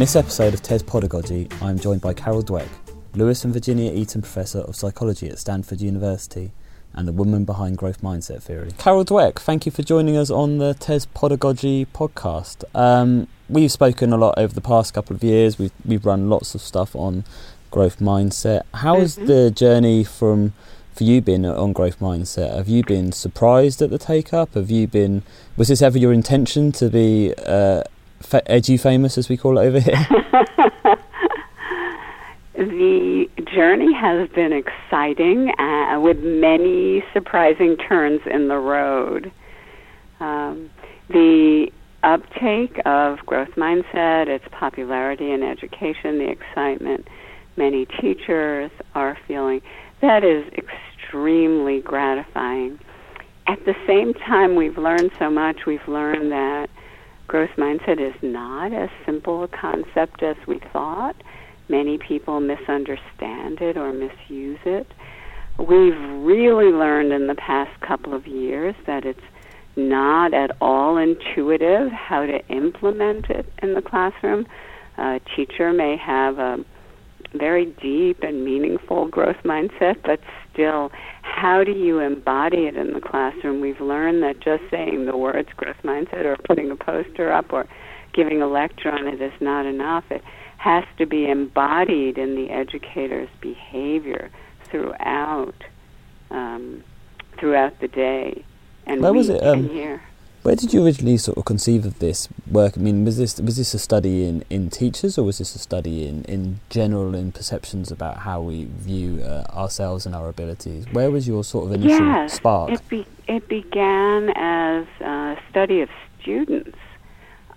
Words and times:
this 0.00 0.16
episode 0.16 0.54
of 0.54 0.62
TES 0.62 0.82
Podagogy, 0.82 1.50
I 1.60 1.68
am 1.70 1.78
joined 1.78 2.00
by 2.00 2.14
Carol 2.14 2.42
Dweck, 2.42 2.68
Lewis 3.14 3.44
and 3.44 3.52
Virginia 3.52 3.92
Eaton 3.92 4.22
Professor 4.22 4.60
of 4.60 4.74
Psychology 4.74 5.28
at 5.28 5.38
Stanford 5.38 5.80
University 5.82 6.52
and 6.94 7.06
the 7.06 7.12
woman 7.12 7.44
behind 7.44 7.76
growth 7.76 8.00
mindset 8.00 8.42
theory. 8.42 8.70
Carol 8.78 9.04
Dweck, 9.04 9.38
thank 9.38 9.66
you 9.66 9.72
for 9.72 9.82
joining 9.82 10.16
us 10.16 10.30
on 10.30 10.56
the 10.58 10.72
TES 10.74 11.06
Podagogy 11.14 11.86
podcast. 11.92 12.64
Um, 12.74 13.28
we've 13.48 13.70
spoken 13.70 14.12
a 14.12 14.16
lot 14.16 14.34
over 14.38 14.54
the 14.54 14.60
past 14.62 14.94
couple 14.94 15.14
of 15.14 15.22
years. 15.22 15.58
We've 15.58 15.72
we've 15.84 16.04
run 16.06 16.30
lots 16.30 16.54
of 16.54 16.62
stuff 16.62 16.96
on 16.96 17.24
growth 17.70 17.98
mindset. 17.98 18.62
How 18.74 18.98
has 18.98 19.16
Mhm. 19.16 19.26
the 19.26 19.50
journey 19.50 20.02
from 20.04 20.54
for 20.94 21.04
you 21.04 21.20
been 21.20 21.44
on 21.44 21.72
growth 21.74 22.00
mindset? 22.00 22.56
Have 22.56 22.68
you 22.68 22.82
been 22.82 23.12
surprised 23.12 23.82
at 23.82 23.90
the 23.90 23.98
take 23.98 24.32
up? 24.32 24.54
Have 24.54 24.70
you 24.70 24.86
been 24.86 25.22
was 25.58 25.68
this 25.68 25.82
ever 25.82 25.98
your 25.98 26.12
intention 26.12 26.72
to 26.72 26.88
be 26.88 27.34
uh, 27.46 27.84
fa- 28.20 28.48
edgy 28.50 28.76
famous 28.76 29.18
as 29.18 29.28
we 29.28 29.36
call 29.36 29.58
it 29.58 29.62
over 29.66 29.80
here? 29.80 29.94
the 32.54 33.28
journey 33.54 33.92
has 33.92 34.28
been 34.30 34.52
exciting 34.52 35.50
uh, 35.58 35.98
with 36.00 36.18
many 36.20 37.02
surprising 37.12 37.76
turns 37.76 38.20
in 38.26 38.48
the 38.48 38.58
road. 38.58 39.32
Um, 40.20 40.70
the 41.08 41.70
uptake 42.02 42.80
of 42.86 43.18
growth 43.26 43.50
mindset, 43.56 44.28
its 44.28 44.44
popularity 44.52 45.30
in 45.30 45.42
education, 45.42 46.18
the 46.18 46.30
excitement 46.30 47.08
many 47.56 47.84
teachers 48.00 48.70
are 48.94 49.18
feeling, 49.26 49.60
that 50.00 50.24
is 50.24 50.44
extremely 50.54 51.80
gratifying. 51.80 52.78
At 53.46 53.64
the 53.64 53.74
same 53.86 54.14
time, 54.14 54.54
we've 54.54 54.78
learned 54.78 55.10
so 55.18 55.28
much. 55.28 55.66
We've 55.66 55.86
learned 55.88 56.32
that 56.32 56.70
growth 57.30 57.50
mindset 57.56 58.00
is 58.00 58.20
not 58.22 58.72
as 58.72 58.88
simple 59.06 59.44
a 59.44 59.48
concept 59.48 60.20
as 60.20 60.34
we 60.48 60.60
thought. 60.72 61.14
Many 61.68 61.96
people 61.96 62.40
misunderstand 62.40 63.60
it 63.60 63.76
or 63.76 63.92
misuse 63.92 64.58
it. 64.64 64.88
We've 65.56 65.94
really 66.24 66.72
learned 66.72 67.12
in 67.12 67.28
the 67.28 67.36
past 67.36 67.70
couple 67.82 68.14
of 68.14 68.26
years 68.26 68.74
that 68.88 69.04
it's 69.04 69.20
not 69.76 70.34
at 70.34 70.56
all 70.60 70.96
intuitive 70.96 71.92
how 71.92 72.26
to 72.26 72.44
implement 72.48 73.30
it 73.30 73.46
in 73.62 73.74
the 73.74 73.82
classroom. 73.82 74.44
A 74.98 75.20
teacher 75.36 75.72
may 75.72 75.96
have 76.04 76.40
a 76.40 76.64
very 77.32 77.66
deep 77.80 78.24
and 78.24 78.44
meaningful 78.44 79.06
growth 79.06 79.40
mindset, 79.44 80.02
but 80.02 80.18
still, 80.52 80.90
how 81.22 81.64
do 81.64 81.72
you 81.72 81.98
embody 81.98 82.66
it 82.66 82.76
in 82.76 82.92
the 82.92 83.00
classroom? 83.00 83.60
We've 83.60 83.80
learned 83.80 84.22
that 84.22 84.40
just 84.40 84.62
saying 84.70 85.06
the 85.06 85.16
words 85.16 85.48
growth 85.56 85.76
mindset 85.84 86.24
or 86.24 86.36
putting 86.36 86.70
a 86.70 86.76
poster 86.76 87.32
up 87.32 87.52
or 87.52 87.66
giving 88.12 88.42
a 88.42 88.46
lecture 88.46 88.90
on 88.90 89.06
it 89.06 89.20
is 89.20 89.32
not 89.40 89.66
enough. 89.66 90.04
It 90.10 90.22
has 90.58 90.84
to 90.98 91.06
be 91.06 91.28
embodied 91.28 92.18
in 92.18 92.34
the 92.34 92.50
educator's 92.50 93.30
behavior 93.40 94.30
throughout 94.64 95.54
um, 96.30 96.84
throughout 97.38 97.80
the 97.80 97.88
day 97.88 98.44
and 98.86 99.00
Where 99.00 99.12
week 99.12 99.18
was 99.18 99.28
it, 99.30 99.42
um, 99.42 99.58
and 99.60 99.72
year. 99.72 100.02
Where 100.42 100.56
did 100.56 100.72
you 100.72 100.84
originally 100.86 101.18
sort 101.18 101.36
of 101.36 101.44
conceive 101.44 101.84
of 101.84 101.98
this 101.98 102.26
work? 102.50 102.78
I 102.78 102.80
mean, 102.80 103.04
was 103.04 103.18
this 103.18 103.38
was 103.38 103.58
this 103.58 103.74
a 103.74 103.78
study 103.78 104.24
in, 104.24 104.42
in 104.48 104.70
teachers, 104.70 105.18
or 105.18 105.24
was 105.24 105.36
this 105.36 105.54
a 105.54 105.58
study 105.58 106.06
in, 106.06 106.24
in 106.24 106.60
general 106.70 107.14
in 107.14 107.30
perceptions 107.30 107.92
about 107.92 108.18
how 108.18 108.40
we 108.40 108.64
view 108.64 109.22
uh, 109.22 109.44
ourselves 109.50 110.06
and 110.06 110.14
our 110.14 110.30
abilities? 110.30 110.86
Where 110.92 111.10
was 111.10 111.28
your 111.28 111.44
sort 111.44 111.66
of 111.66 111.72
initial 111.72 112.06
yes, 112.06 112.32
spark? 112.32 112.70
It, 112.70 112.88
be, 112.88 113.06
it 113.28 113.48
began 113.48 114.30
as 114.34 114.86
a 115.00 115.36
study 115.50 115.82
of 115.82 115.90
students. 116.22 116.78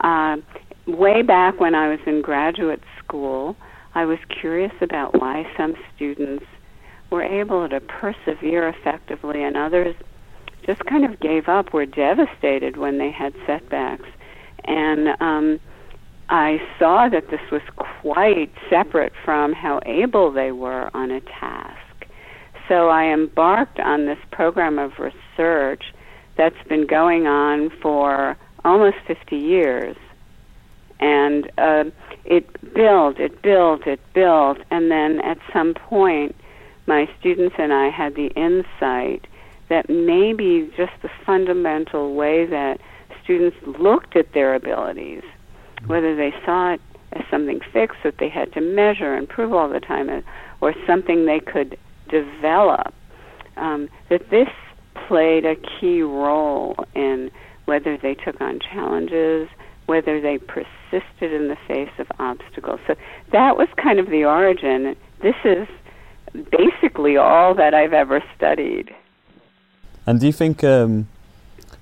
Uh, 0.02 0.38
way 0.86 1.22
back 1.22 1.62
when 1.62 1.75
I 1.75 1.88
was 1.88 2.00
in 2.06 2.22
graduate 2.22 2.84
school, 3.00 3.56
I 3.96 4.03
was 4.03 4.19
curious 4.41 4.74
about 4.81 5.22
why 5.22 5.50
some 5.56 5.75
students 5.96 6.44
were 7.09 7.24
able 7.24 7.69
to 7.69 7.79
persevere 7.79 8.68
effectively 8.68 9.41
and 9.41 9.56
others 9.56 9.96
just 10.66 10.84
kind 10.85 11.06
of 11.06 11.19
gave 11.19 11.47
up, 11.47 11.74
were 11.74 11.85
devastated 11.85 12.78
when 12.78 12.97
they 12.97 13.12
had 13.12 13.34
setbacks. 13.46 14.07
And 14.66 15.09
um, 15.19 15.59
I 16.29 16.62
saw 16.79 17.09
that 17.09 17.29
this 17.29 17.41
was 17.51 17.62
quite 17.75 18.51
separate 18.69 19.13
from 19.23 19.53
how 19.53 19.81
able 19.85 20.31
they 20.31 20.52
were 20.52 20.90
on 20.96 21.12
a 21.12 21.22
task. 21.22 21.79
So 22.68 22.90
I 22.90 23.06
embarked 23.06 23.79
on 23.79 24.06
this 24.06 24.19
program 24.31 24.79
of 24.79 24.94
research 25.00 25.84
that's 26.38 26.68
been 26.68 26.88
going 26.88 27.28
on 27.28 27.69
for 27.81 28.38
almost 28.63 28.97
50 29.06 29.35
years. 29.35 29.97
And 31.00 31.52
uh, 31.57 31.84
it 32.23 32.73
built, 32.73 33.19
it 33.19 33.41
built, 33.41 33.85
it 33.85 34.00
built, 34.13 34.59
and 34.72 34.90
then 34.90 35.19
at 35.19 35.38
some 35.52 35.73
point, 35.73 36.35
my 36.88 37.09
students 37.19 37.56
and 37.57 37.73
I 37.73 37.90
had 37.90 38.16
the 38.16 38.28
insight 38.28 39.28
that 39.69 39.90
maybe 39.90 40.69
just 40.75 40.91
the 41.01 41.09
fundamental 41.25 42.13
way 42.16 42.46
that 42.46 42.79
students 43.24 43.57
looked 43.79 44.16
at 44.16 44.34
their 44.34 44.56
abilities, 44.56 45.24
whether 45.88 46.16
they 46.16 46.31
saw 46.46 46.74
it 46.74 46.81
as 47.13 47.24
something 47.29 47.59
fixed 47.72 47.97
that 48.03 48.16
they 48.19 48.29
had 48.29 48.52
to 48.53 48.62
measure 48.62 49.13
and 49.13 49.29
prove 49.29 49.53
all 49.53 49.69
the 49.69 49.79
time, 49.79 50.09
or 50.62 50.73
something 50.88 51.25
they 51.25 51.40
could 51.40 51.78
develop, 52.09 52.94
um, 53.57 53.88
that 54.09 54.29
this 54.29 54.47
played 55.07 55.46
a 55.46 55.56
key 55.56 56.02
role 56.02 56.75
in 56.96 57.29
whether 57.66 57.97
they 57.97 58.13
took 58.13 58.40
on 58.41 58.59
challenges, 58.59 59.47
whether 59.85 60.22
they 60.22 60.38
persisted 60.38 61.31
in 61.31 61.47
the 61.47 61.57
face 61.68 61.91
of 62.00 62.07
obstacles. 62.19 62.79
So 62.88 62.96
that 63.31 63.57
was 63.57 63.68
kind 63.81 64.00
of 64.00 64.07
the 64.09 64.23
origin. 64.23 64.96
This 65.22 65.35
is 65.44 65.68
basically 66.52 67.18
all 67.18 67.53
that 67.56 67.73
I've 67.73 67.94
ever 67.94 68.23
studied. 68.35 68.90
And 70.06 70.19
do 70.19 70.25
you 70.25 70.34
think 70.34 70.64
um, 70.64 71.08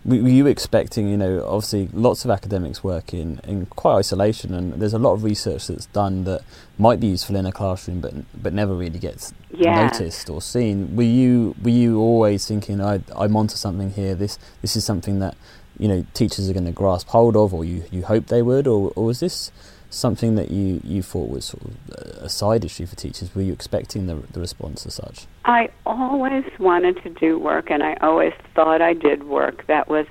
were 0.05 0.21
were 0.21 0.29
you 0.29 0.47
expecting? 0.47 1.09
You 1.09 1.17
know, 1.17 1.45
obviously, 1.45 1.89
lots 1.93 2.25
of 2.25 2.31
academics 2.31 2.83
work 2.83 3.13
in, 3.13 3.39
in 3.43 3.65
quite 3.67 3.97
isolation, 3.97 4.53
and 4.53 4.73
there's 4.73 4.93
a 4.93 4.99
lot 4.99 5.13
of 5.13 5.23
research 5.23 5.67
that's 5.67 5.87
done 5.87 6.23
that 6.25 6.41
might 6.77 6.99
be 6.99 7.07
useful 7.07 7.35
in 7.35 7.45
a 7.45 7.51
classroom, 7.51 7.99
but 8.01 8.13
but 8.41 8.53
never 8.53 8.73
really 8.75 8.99
gets 8.99 9.33
Yes. 9.53 9.75
noticed 9.75 10.29
or 10.29 10.41
seen. 10.41 10.95
Were 10.95 11.03
you 11.03 11.55
were 11.61 11.69
you 11.69 11.99
always 11.99 12.47
thinking, 12.47 12.81
I, 12.81 13.01
I'm 13.15 13.35
onto 13.35 13.55
something 13.55 13.91
here? 13.91 14.15
This 14.15 14.39
this 14.61 14.75
is 14.75 14.83
something 14.85 15.19
that 15.19 15.35
you 15.77 15.87
know 15.87 16.05
teachers 16.13 16.49
are 16.49 16.53
going 16.53 16.65
to 16.65 16.71
grasp 16.71 17.09
hold 17.09 17.35
of, 17.35 17.53
or 17.53 17.63
you 17.65 17.83
you 17.91 18.03
hope 18.03 18.27
they 18.27 18.41
would, 18.41 18.65
or 18.65 18.91
or 18.95 19.05
was 19.05 19.19
this 19.19 19.51
something 19.91 20.35
that 20.35 20.49
you, 20.49 20.81
you 20.83 21.03
thought 21.03 21.29
was 21.29 21.45
sort 21.45 21.63
of 21.63 22.23
a 22.23 22.29
side 22.29 22.65
issue 22.65 22.85
for 22.87 22.95
teachers? 22.95 23.35
Were 23.35 23.41
you 23.43 23.53
expecting 23.53 24.07
the 24.07 24.15
the 24.31 24.39
response 24.39 24.85
as 24.85 24.95
such? 24.95 25.27
I 25.45 25.69
always 25.85 26.45
wanted 26.59 27.01
to 27.03 27.09
do 27.09 27.37
work, 27.37 27.69
and 27.69 27.83
I 27.83 27.95
always 28.01 28.33
thought 28.55 28.81
I 28.81 28.93
did 28.93 29.23
work 29.23 29.67
that 29.67 29.87
was 29.87 30.05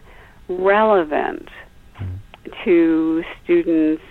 relevant 0.49 1.49
to 2.65 3.23
students' 3.43 4.03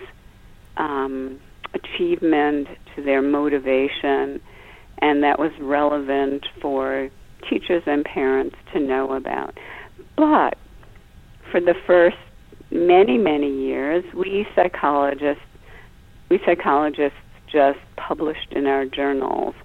um, 0.78 1.40
achievement, 1.74 2.68
to 2.96 3.04
their 3.04 3.22
motivation, 3.22 4.42
and 5.00 5.24
that 5.24 5.40
was 5.40 5.52
relevant 5.60 6.46
for 6.62 7.10
teachers 7.50 7.84
and 7.86 8.04
parents 8.04 8.56
to 8.74 8.80
know 8.80 9.14
about. 9.14 9.58
But 10.16 10.58
for 11.52 11.60
the 11.60 11.76
first 11.86 12.18
many, 12.72 13.18
many 13.18 13.50
years, 13.50 14.04
we 14.14 14.48
psychologists, 14.56 15.44
we 16.30 16.40
psychologists 16.46 17.18
just 17.52 17.80
published 17.96 18.52
in 18.52 18.68
our 18.68 18.86
journals 18.86 19.56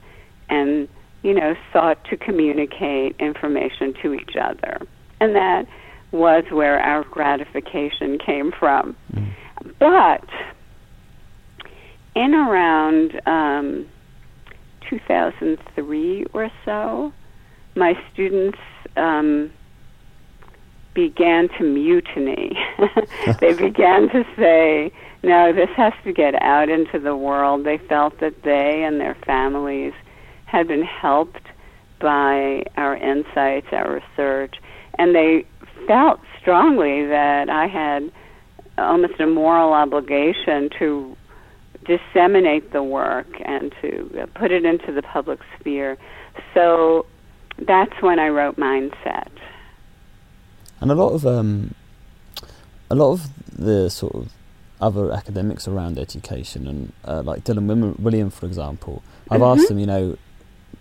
and 0.49 0.89
you 1.23 1.35
know 1.35 1.55
sought 1.73 2.03
to 2.05 2.17
communicate 2.17 3.17
information 3.19 3.95
to 4.03 4.15
each 4.15 4.37
other. 4.41 4.79
And 5.21 5.35
that 5.37 5.67
was 6.13 6.45
where 6.51 6.81
our 6.81 7.05
gratification 7.05 8.19
came 8.19 8.53
from. 8.53 8.97
But 9.79 10.29
in 12.15 12.35
around 12.35 13.21
um, 13.27 13.87
2003 14.89 16.27
or 16.33 16.51
so 16.65 17.13
my 17.75 17.95
students 18.13 18.59
um, 18.97 19.51
began 20.95 21.49
to 21.59 21.65
mutiny. 21.65 22.57
They 23.41 23.55
began 23.59 24.09
to 24.11 24.25
say 24.37 24.93
no, 25.25 25.53
this 25.53 25.71
has 25.77 25.93
to 26.05 26.13
get 26.13 26.35
out 26.43 26.69
into 26.69 26.99
the 26.99 27.17
world. 27.17 27.65
They 27.65 27.79
felt 27.79 28.21
that 28.21 28.43
they 28.43 28.85
and 28.85 29.01
their 29.01 29.17
families 29.27 29.93
had 30.45 30.69
been 30.69 30.85
helped 30.85 31.41
by 32.01 32.65
our 32.77 32.97
insights, 32.97 33.67
our 33.73 33.95
research, 33.95 34.57
and 34.99 35.15
they 35.15 35.47
felt 35.87 36.21
strongly 36.41 37.07
that 37.07 37.49
I 37.49 37.67
had 37.67 38.13
almost 38.77 39.19
a 39.21 39.27
moral 39.27 39.73
obligation 39.73 40.69
to 40.79 41.17
disseminate 41.87 42.73
the 42.73 42.83
work 42.83 43.27
and 43.45 43.75
to 43.81 44.29
put 44.35 44.51
it 44.51 44.65
into 44.65 44.93
the 44.93 45.03
public 45.03 45.41
sphere. 45.59 45.97
So 46.53 47.07
that's 47.59 48.01
when 48.01 48.19
I 48.19 48.29
wrote 48.29 48.57
Mindset. 48.57 49.31
And 50.81 50.91
a 50.91 50.95
lot 50.95 51.11
of 51.11 51.27
um, 51.27 51.75
a 52.91 52.95
lot 52.95 53.13
of 53.13 53.31
the 53.57 53.89
sort 53.89 54.15
of 54.15 54.33
other 54.81 55.13
academics 55.13 55.67
around 55.69 55.99
education, 55.99 56.67
and 56.67 56.93
uh, 57.07 57.23
like 57.23 57.45
Dylan 57.45 57.95
Wiliam, 57.97 58.33
for 58.33 58.47
example, 58.47 59.03
I've 59.31 59.41
Mhm. 59.41 59.57
asked 59.57 59.69
them, 59.69 59.79
you 59.79 59.87
know, 59.87 60.17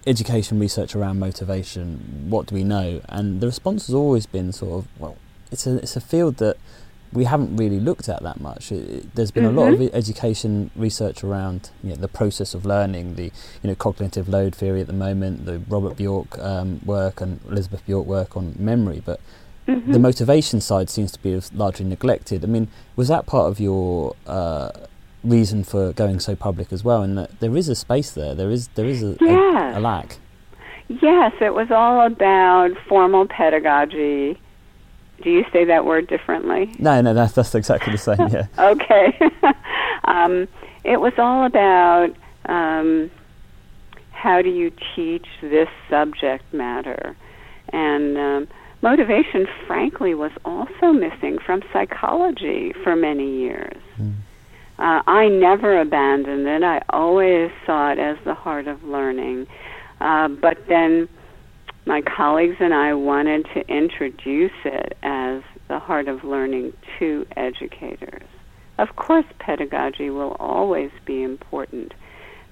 education 0.05 0.59
research 0.59 0.95
around 0.95 1.19
motivation. 1.19 2.25
What 2.29 2.47
do 2.47 2.55
we 2.55 2.63
know? 2.63 3.01
And 3.09 3.39
the 3.41 3.47
response 3.47 3.87
has 3.87 3.95
always 3.95 4.25
been 4.25 4.51
sort 4.51 4.73
of, 4.79 4.87
well, 4.99 5.15
it's 5.51 5.65
a 5.67 5.75
it's 5.77 5.95
a 5.95 6.01
field 6.01 6.37
that 6.37 6.57
we 7.13 7.25
haven't 7.25 7.55
really 7.55 7.79
looked 7.79 8.09
at 8.09 8.23
that 8.23 8.41
much. 8.41 8.71
It, 8.71 8.89
it- 8.89 9.15
there's 9.15 9.29
been 9.29 9.45
a 9.45 9.51
lot 9.51 9.71
of 9.71 9.77
Mhm. 9.79 9.83
e- 9.89 9.93
education 9.93 10.71
research 10.75 11.23
around 11.23 11.69
you 11.83 11.91
know, 11.91 11.95
the 11.95 12.07
process 12.07 12.55
of 12.55 12.65
learning, 12.65 13.15
the 13.15 13.25
you 13.61 13.69
know 13.69 13.75
cognitive 13.75 14.27
load 14.27 14.55
theory 14.55 14.81
at 14.81 14.87
the 14.87 14.93
moment, 14.93 15.45
the 15.45 15.59
Robert 15.69 15.95
Bjork 15.95 16.39
um, 16.39 16.81
work 16.85 17.21
and 17.21 17.39
Elizabeth 17.47 17.85
Bjork 17.85 18.07
work 18.07 18.35
on 18.35 18.55
memory, 18.57 19.01
but 19.05 19.19
Mhm. 19.67 19.93
the 19.93 19.99
motivation 19.99 20.59
side 20.59 20.89
seems 20.89 21.11
to 21.13 21.19
be 21.21 21.39
largely 21.53 21.85
neglected. 21.85 22.43
I 22.43 22.47
mean, 22.47 22.67
was 22.95 23.07
that 23.07 23.25
part 23.25 23.49
of 23.49 23.59
your 23.59 24.15
uh, 24.27 24.69
reason 25.23 25.63
for 25.63 25.93
going 25.93 26.19
so 26.19 26.35
public 26.35 26.73
as 26.73 26.83
well? 26.83 27.01
And 27.01 27.17
that 27.17 27.39
there 27.39 27.55
is 27.55 27.69
a 27.69 27.75
space 27.75 28.11
there. 28.11 28.35
There 28.35 28.49
is 28.51 28.67
there 28.69 28.85
is 28.85 29.01
a, 29.03 29.15
a, 29.21 29.77
a 29.77 29.79
lack. 29.79 30.17
Yes, 30.89 31.33
it 31.39 31.53
was 31.53 31.71
all 31.71 32.05
about 32.05 32.71
formal 32.89 33.25
pedagogy. 33.25 34.37
Do 35.21 35.29
you 35.29 35.45
say 35.53 35.63
that 35.65 35.85
word 35.85 36.07
differently? 36.07 36.73
No, 36.79 36.99
no, 37.01 37.13
that's 37.13 37.33
that's 37.33 37.55
exactly 37.55 37.93
the 37.93 37.97
same. 37.97 38.27
Yeah. 38.27 38.47
Okay. 38.59 39.17
um, 40.03 40.47
it 40.83 40.99
was 40.99 41.13
all 41.17 41.45
about 41.45 42.09
um, 42.47 43.09
how 44.11 44.41
do 44.41 44.49
you 44.49 44.71
teach 44.95 45.25
this 45.41 45.69
subject 45.89 46.43
matter, 46.53 47.15
and 47.69 48.17
um, 48.17 48.47
motivation, 48.83 49.47
frankly, 49.65 50.13
was 50.13 50.31
also 50.45 50.91
missing 50.91 51.39
from 51.43 51.63
psychology 51.71 52.73
for 52.83 52.95
many 52.95 53.39
years. 53.39 53.81
Mm. 53.97 54.13
Uh, 54.77 55.01
I 55.07 55.29
never 55.29 55.79
abandoned 55.79 56.45
it. 56.45 56.63
I 56.63 56.81
always 56.89 57.49
saw 57.65 57.91
it 57.93 57.99
as 57.99 58.17
the 58.25 58.33
heart 58.33 58.67
of 58.67 58.83
learning. 58.83 59.47
Uh, 60.01 60.27
but 60.27 60.57
then 60.67 61.07
my 61.85 62.01
colleagues 62.01 62.57
and 62.59 62.73
I 62.73 62.93
wanted 62.93 63.45
to 63.53 63.67
introduce 63.69 64.51
it 64.65 64.97
as 65.01 65.41
the 65.69 65.79
heart 65.79 66.09
of 66.09 66.25
learning 66.25 66.73
to 66.99 67.25
educators. 67.37 68.27
Of 68.77 68.95
course, 68.97 69.25
pedagogy 69.39 70.09
will 70.09 70.35
always 70.39 70.91
be 71.05 71.23
important, 71.23 71.93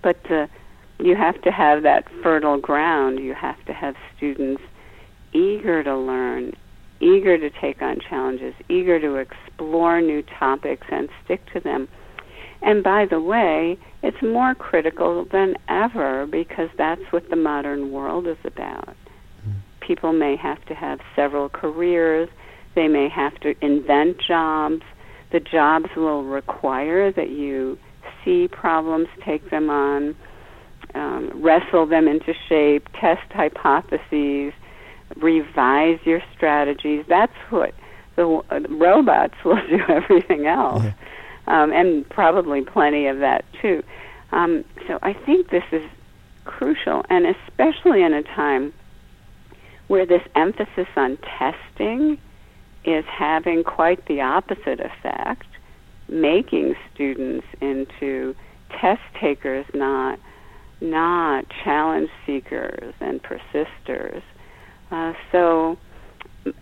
but 0.02 0.20
uh, 0.32 0.48
you 1.00 1.16
have 1.16 1.42
to 1.42 1.52
have 1.52 1.84
that 1.84 2.08
fertile 2.24 2.60
ground. 2.60 3.20
You 3.20 3.34
have 3.34 3.64
to 3.66 3.74
have 3.74 3.96
students 4.16 4.62
eager 5.34 5.84
to 5.84 5.98
learn, 5.98 6.54
eager 7.00 7.38
to 7.38 7.50
take 7.62 7.82
on 7.82 8.00
challenges, 8.10 8.54
eager 8.70 9.00
to 9.00 9.16
explore 9.16 10.02
new 10.02 10.24
topics 10.40 10.88
and 10.92 11.10
stick 11.24 11.42
to 11.54 11.60
them. 11.60 11.88
And 12.62 12.84
by 12.84 13.06
the 13.10 13.20
way, 13.20 13.78
it's 14.04 14.22
more 14.22 14.54
critical 14.54 15.26
than 15.32 15.56
ever 15.68 16.28
because 16.28 16.70
that's 16.78 17.02
what 17.10 17.30
the 17.30 17.36
modern 17.36 17.92
world 17.92 18.28
is 18.28 18.38
about. 18.46 18.96
People 19.80 20.14
may 20.14 20.36
have 20.36 20.64
to 20.66 20.76
have 20.76 21.00
several 21.16 21.50
careers, 21.50 22.30
they 22.76 22.88
may 22.88 23.10
have 23.10 23.34
to 23.42 23.56
invent 23.66 24.18
jobs. 24.26 24.84
The 25.32 25.40
jobs 25.40 25.90
will 25.96 26.24
require 26.24 27.12
that 27.12 27.30
you 27.30 27.78
see 28.24 28.48
problems, 28.48 29.08
take 29.26 29.50
them 29.50 29.70
on, 29.70 30.16
um, 30.94 31.32
wrestle 31.36 31.86
them 31.86 32.08
into 32.08 32.34
shape, 32.48 32.88
test 33.00 33.32
hypotheses, 33.32 34.54
revise 35.18 36.00
your 36.06 36.22
strategies. 36.36 37.06
That's 37.08 37.34
what 37.50 37.74
the 38.16 38.28
uh, 38.50 38.60
robots 38.70 39.36
will 39.46 39.62
do 39.68 39.82
everything 39.88 40.46
else 40.48 40.84
Yeah. 40.84 40.94
um, 41.48 41.72
and 41.72 42.08
probably 42.10 42.62
plenty 42.62 43.08
of 43.08 43.20
that 43.20 43.46
too. 43.62 43.84
Um, 44.32 44.64
so 44.88 45.00
I 45.02 45.14
think 45.14 45.50
this 45.50 45.64
is 45.72 45.84
crucial, 46.46 47.06
and 47.10 47.26
especially 47.26 48.02
in 48.04 48.14
a 48.14 48.24
time 48.24 48.74
where 49.88 50.06
this 50.06 50.22
emphasis 50.36 50.88
on 50.96 51.18
testing 51.18 52.18
is 52.86 53.06
having 53.06 53.64
quite 53.64 54.06
the 54.06 54.22
opposite 54.22 54.80
effect, 54.80 55.46
making 56.08 56.76
students 56.94 57.46
into 57.60 58.36
test 58.70 59.02
takers, 59.20 59.66
not 59.74 60.18
not 60.80 61.46
challenge 61.64 62.10
seekers 62.26 62.94
and 63.00 63.22
persisters. 63.22 64.24
Uh, 64.92 65.14
so, 65.32 65.78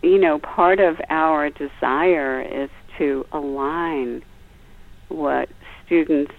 you 0.01 0.19
know, 0.19 0.39
part 0.39 0.79
of 0.79 1.01
our 1.09 1.49
desire 1.49 2.41
is 2.41 2.69
to 2.97 3.25
align 3.31 4.23
what 5.07 5.49
students, 5.85 6.33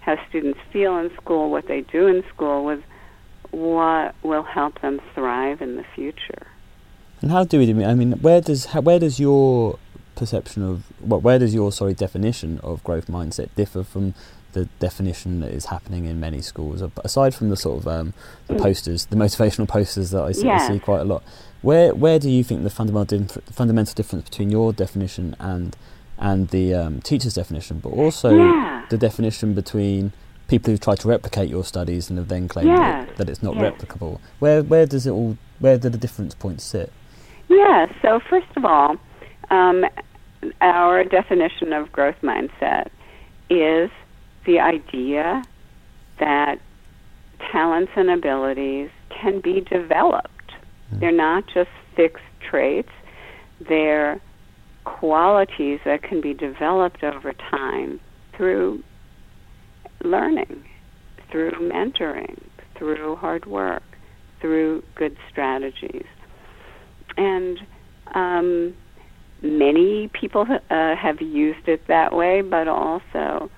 how 0.00 0.16
students 0.28 0.60
feel 0.72 0.96
in 0.98 1.10
school, 1.16 1.50
what 1.50 1.66
they 1.66 1.80
do 1.80 2.06
in 2.06 2.22
school, 2.32 2.64
with 2.64 2.82
what 3.50 4.14
will 4.22 4.42
help 4.42 4.80
them 4.80 5.00
thrive 5.14 5.60
in 5.60 5.76
the 5.76 5.84
future. 5.94 6.46
And 7.20 7.32
how 7.32 7.44
do 7.44 7.58
we 7.58 7.66
do? 7.66 7.82
I 7.82 7.94
mean, 7.94 8.12
where 8.12 8.40
does 8.40 8.66
where 8.66 9.00
does 9.00 9.18
your 9.18 9.78
perception 10.18 10.62
of 10.62 10.82
what 11.00 11.22
where 11.22 11.38
does 11.38 11.54
your 11.54 11.72
sorry 11.72 11.94
definition 11.94 12.58
of 12.62 12.82
growth 12.84 13.06
mindset 13.06 13.48
differ 13.56 13.82
from 13.84 14.14
the 14.52 14.64
definition 14.80 15.40
that 15.40 15.50
is 15.52 15.66
happening 15.66 16.04
in 16.06 16.18
many 16.20 16.40
schools? 16.42 16.82
Aside 17.04 17.34
from 17.34 17.48
the 17.50 17.56
sort 17.56 17.80
of 17.80 17.88
um, 17.88 18.14
the 18.46 18.54
posters, 18.56 19.06
the 19.06 19.16
motivational 19.16 19.68
posters 19.68 20.10
that 20.10 20.22
I 20.22 20.32
see, 20.32 20.48
I 20.48 20.66
see 20.68 20.78
quite 20.78 21.00
a 21.00 21.04
lot. 21.04 21.22
Where 21.62 21.94
where 21.94 22.18
do 22.18 22.28
you 22.30 22.44
think 22.44 22.62
the 22.62 22.70
fundamental 22.70 23.18
dif- 23.18 23.38
fundamental 23.52 23.94
difference 23.94 24.24
between 24.28 24.50
your 24.50 24.72
definition 24.72 25.34
and 25.38 25.76
and 26.18 26.48
the 26.48 26.74
um, 26.74 27.00
teacher's 27.00 27.34
definition, 27.34 27.78
but 27.78 27.90
also 27.90 28.30
Yeah. 28.36 28.84
the 28.90 28.98
definition 28.98 29.54
between 29.54 30.12
people 30.48 30.72
who 30.72 30.78
try 30.78 30.94
to 30.96 31.06
replicate 31.08 31.48
your 31.48 31.62
studies 31.64 32.08
and 32.10 32.18
have 32.18 32.28
then 32.28 32.48
claimed 32.48 32.68
Yes. 32.70 33.06
that, 33.08 33.16
that 33.18 33.28
it's 33.28 33.42
not 33.42 33.54
replicable? 33.54 34.18
Where 34.40 34.62
where 34.62 34.86
does 34.86 35.06
it 35.06 35.10
all? 35.10 35.36
Where 35.60 35.78
do 35.78 35.88
the 35.88 35.98
difference 35.98 36.34
points 36.34 36.64
sit? 36.64 36.92
Yeah, 37.48 37.86
so 38.02 38.20
first 38.30 38.46
of 38.56 38.64
all, 38.64 38.96
um, 39.50 39.84
our 40.60 41.04
definition 41.04 41.72
of 41.72 41.90
growth 41.92 42.16
mindset 42.22 42.88
is 43.50 43.90
the 44.46 44.58
idea 44.60 45.42
that 46.20 46.58
talents 47.52 47.92
and 47.96 48.10
abilities 48.10 48.90
can 49.10 49.40
be 49.40 49.60
developed. 49.60 50.52
Mm. 50.92 51.00
They're 51.00 51.12
not 51.12 51.44
just 51.52 51.70
fixed 51.96 52.24
traits, 52.48 52.90
they're 53.68 54.20
qualities 54.84 55.80
that 55.84 56.02
can 56.02 56.20
be 56.20 56.32
developed 56.32 57.02
over 57.02 57.32
time 57.32 58.00
through 58.36 58.82
learning, 60.02 60.64
through 61.30 61.50
mentoring, 61.52 62.40
through 62.76 63.16
hard 63.16 63.44
work, 63.46 63.82
through 64.40 64.82
good 64.94 65.16
strategies. 65.30 66.06
And 67.16 67.58
um, 68.14 68.74
many 69.42 70.08
people 70.08 70.46
uh, 70.48 70.96
have 70.96 71.20
used 71.20 71.68
it 71.68 71.86
that 71.86 72.14
way, 72.14 72.40
but 72.42 72.68
also 72.68 73.50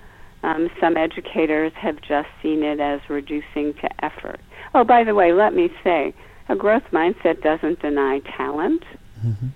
um, 0.43 0.69
some 0.79 0.97
educators 0.97 1.71
have 1.75 2.01
just 2.01 2.29
seen 2.41 2.63
it 2.63 2.79
as 2.79 3.01
reducing 3.09 3.73
to 3.75 4.03
effort. 4.03 4.39
Oh, 4.73 4.83
by 4.83 5.03
the 5.03 5.15
way, 5.15 5.33
let 5.33 5.53
me 5.53 5.69
say, 5.83 6.13
a 6.49 6.55
growth 6.55 6.83
mindset 6.91 7.41
doesn't 7.41 7.79
deny 7.79 8.19
talent. 8.37 8.83
Mm-hmm. 9.25 9.47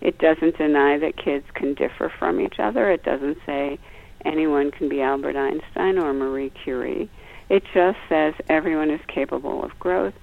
It 0.00 0.18
doesn't 0.18 0.58
deny 0.58 0.98
that 0.98 1.16
kids 1.16 1.46
can 1.54 1.74
differ 1.74 2.12
from 2.18 2.40
each 2.40 2.58
other. 2.58 2.90
It 2.90 3.02
doesn't 3.02 3.38
say 3.46 3.78
anyone 4.24 4.70
can 4.70 4.88
be 4.88 5.00
Albert 5.00 5.36
Einstein 5.36 5.98
or 5.98 6.12
Marie 6.12 6.50
Curie. 6.50 7.10
It 7.48 7.62
just 7.72 7.98
says 8.08 8.34
everyone 8.48 8.90
is 8.90 9.00
capable 9.08 9.64
of 9.64 9.78
growth. 9.78 10.14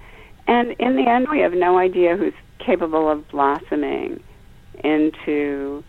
And 0.46 0.72
in 0.78 0.96
the 0.96 1.08
end, 1.08 1.28
we 1.30 1.40
have 1.40 1.54
no 1.54 1.78
idea 1.78 2.16
who's 2.16 2.34
capable 2.58 3.10
of 3.10 3.28
blossoming 3.28 4.22
into 4.82 5.84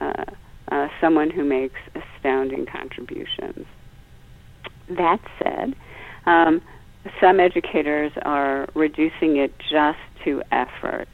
uh, 0.00 0.24
uh, 0.70 0.88
someone 1.00 1.30
who 1.30 1.44
makes 1.44 1.78
astounding 1.94 2.66
contributions. 2.66 3.66
That 4.88 5.20
said, 5.42 5.74
um, 6.26 6.60
some 7.20 7.40
educators 7.40 8.12
are 8.22 8.68
reducing 8.74 9.36
it 9.36 9.54
just 9.58 9.98
to 10.24 10.42
effort, 10.50 11.08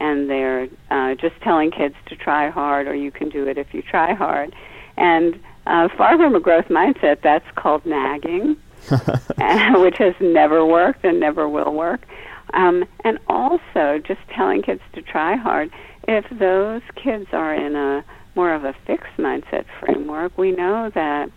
and 0.00 0.28
they're 0.28 0.68
uh, 0.90 1.14
just 1.14 1.40
telling 1.42 1.70
kids 1.70 1.94
to 2.06 2.16
try 2.16 2.50
hard, 2.50 2.86
or 2.86 2.94
you 2.94 3.10
can 3.10 3.28
do 3.28 3.46
it 3.46 3.58
if 3.58 3.72
you 3.72 3.82
try 3.82 4.12
hard. 4.12 4.54
And 4.96 5.38
uh, 5.66 5.88
far 5.96 6.16
from 6.16 6.34
a 6.34 6.40
growth 6.40 6.66
mindset, 6.66 7.22
that's 7.22 7.46
called 7.56 7.84
nagging, 7.86 8.56
which 8.88 9.98
has 9.98 10.14
never 10.20 10.64
worked 10.64 11.04
and 11.04 11.20
never 11.20 11.48
will 11.48 11.72
work. 11.72 12.06
Um, 12.54 12.84
and 13.04 13.18
also, 13.28 13.98
just 13.98 14.20
telling 14.34 14.62
kids 14.62 14.80
to 14.94 15.02
try 15.02 15.36
hard. 15.36 15.70
If 16.08 16.26
those 16.30 16.82
kids 16.94 17.26
are 17.32 17.54
in 17.54 17.74
a 17.74 18.04
more 18.34 18.52
of 18.52 18.64
a 18.64 18.74
fixed 18.86 19.16
mindset 19.18 19.64
framework, 19.80 20.36
we 20.36 20.52
know 20.52 20.90
that 20.94 21.30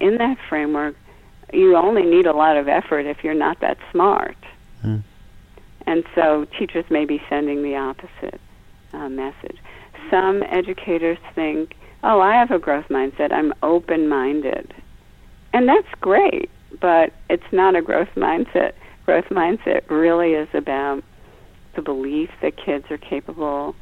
in 0.00 0.18
that 0.18 0.38
framework, 0.48 0.96
you 1.52 1.76
only 1.76 2.02
need 2.02 2.26
a 2.26 2.32
lot 2.32 2.56
of 2.56 2.68
effort 2.68 3.06
if 3.06 3.22
you're 3.22 3.34
not 3.34 3.60
that 3.60 3.78
smart. 3.92 4.36
Mm. 4.82 5.02
And 5.86 6.04
so 6.14 6.46
teachers 6.58 6.84
may 6.90 7.04
be 7.04 7.22
sending 7.28 7.62
the 7.62 7.76
opposite 7.76 8.40
uh, 8.92 9.08
message. 9.08 9.58
Some 10.10 10.42
educators 10.42 11.18
think 11.34 11.76
oh, 12.04 12.20
I 12.20 12.34
have 12.34 12.50
a 12.50 12.58
growth 12.58 12.86
mindset. 12.88 13.32
I'm 13.32 13.52
open 13.62 14.08
minded. 14.08 14.72
And 15.52 15.68
that's 15.68 15.88
great, 16.00 16.50
but 16.80 17.12
it's 17.30 17.50
not 17.50 17.74
a 17.74 17.82
growth 17.82 18.10
mindset. 18.14 18.74
Growth 19.06 19.26
mindset 19.30 19.88
really 19.90 20.34
is 20.34 20.48
about 20.52 21.02
the 21.74 21.82
belief 21.82 22.30
that 22.42 22.56
kids 22.56 22.90
are 22.90 22.98
capable 22.98 23.74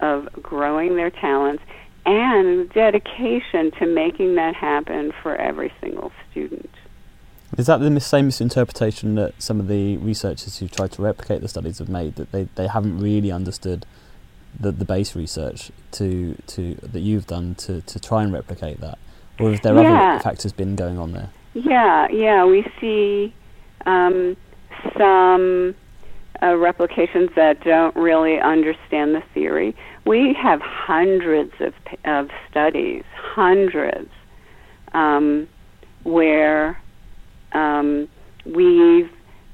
of 0.00 0.28
growing 0.42 0.96
their 0.96 1.10
talents 1.10 1.62
and 2.04 2.70
dedication 2.70 3.72
to 3.72 3.86
making 3.86 4.36
that 4.36 4.54
happen 4.54 5.12
for 5.22 5.34
every 5.36 5.72
single 5.80 6.12
student. 6.30 6.70
Is 7.56 7.66
that 7.66 7.78
the 7.78 8.00
same 8.00 8.26
misinterpretation 8.26 9.14
that 9.14 9.40
some 9.40 9.60
of 9.60 9.68
the 9.68 9.96
researchers 9.98 10.58
who 10.58 10.68
tried 10.68 10.92
to 10.92 11.02
replicate 11.02 11.40
the 11.40 11.48
studies 11.48 11.78
have 11.78 11.88
made 11.88 12.16
that 12.16 12.32
they, 12.32 12.48
they 12.54 12.66
haven't 12.66 12.98
really 12.98 13.32
understood 13.32 13.86
the, 14.58 14.72
the 14.72 14.84
base 14.84 15.14
research 15.14 15.70
to 15.92 16.36
to 16.46 16.74
that 16.76 17.00
you've 17.00 17.26
done 17.26 17.54
to, 17.56 17.82
to 17.82 18.00
try 18.00 18.22
and 18.22 18.32
replicate 18.32 18.80
that, 18.80 18.98
or 19.38 19.50
have 19.52 19.62
there 19.62 19.74
yeah. 19.74 20.14
other 20.14 20.22
factors 20.22 20.52
been 20.52 20.76
going 20.76 20.98
on 20.98 21.12
there? 21.12 21.30
Yeah, 21.54 22.08
yeah, 22.10 22.44
we 22.44 22.66
see 22.80 23.34
um, 23.84 24.36
some 24.98 25.74
uh, 26.42 26.56
replications 26.56 27.30
that 27.36 27.62
don't 27.64 27.94
really 27.96 28.38
understand 28.40 29.14
the 29.14 29.22
theory. 29.34 29.74
We 30.04 30.36
have 30.40 30.60
hundreds 30.60 31.52
of 31.60 31.74
of 32.04 32.28
studies, 32.50 33.04
hundreds, 33.16 34.10
um, 34.92 35.48
where 36.04 36.80
um, 37.52 38.08
we've 38.44 39.10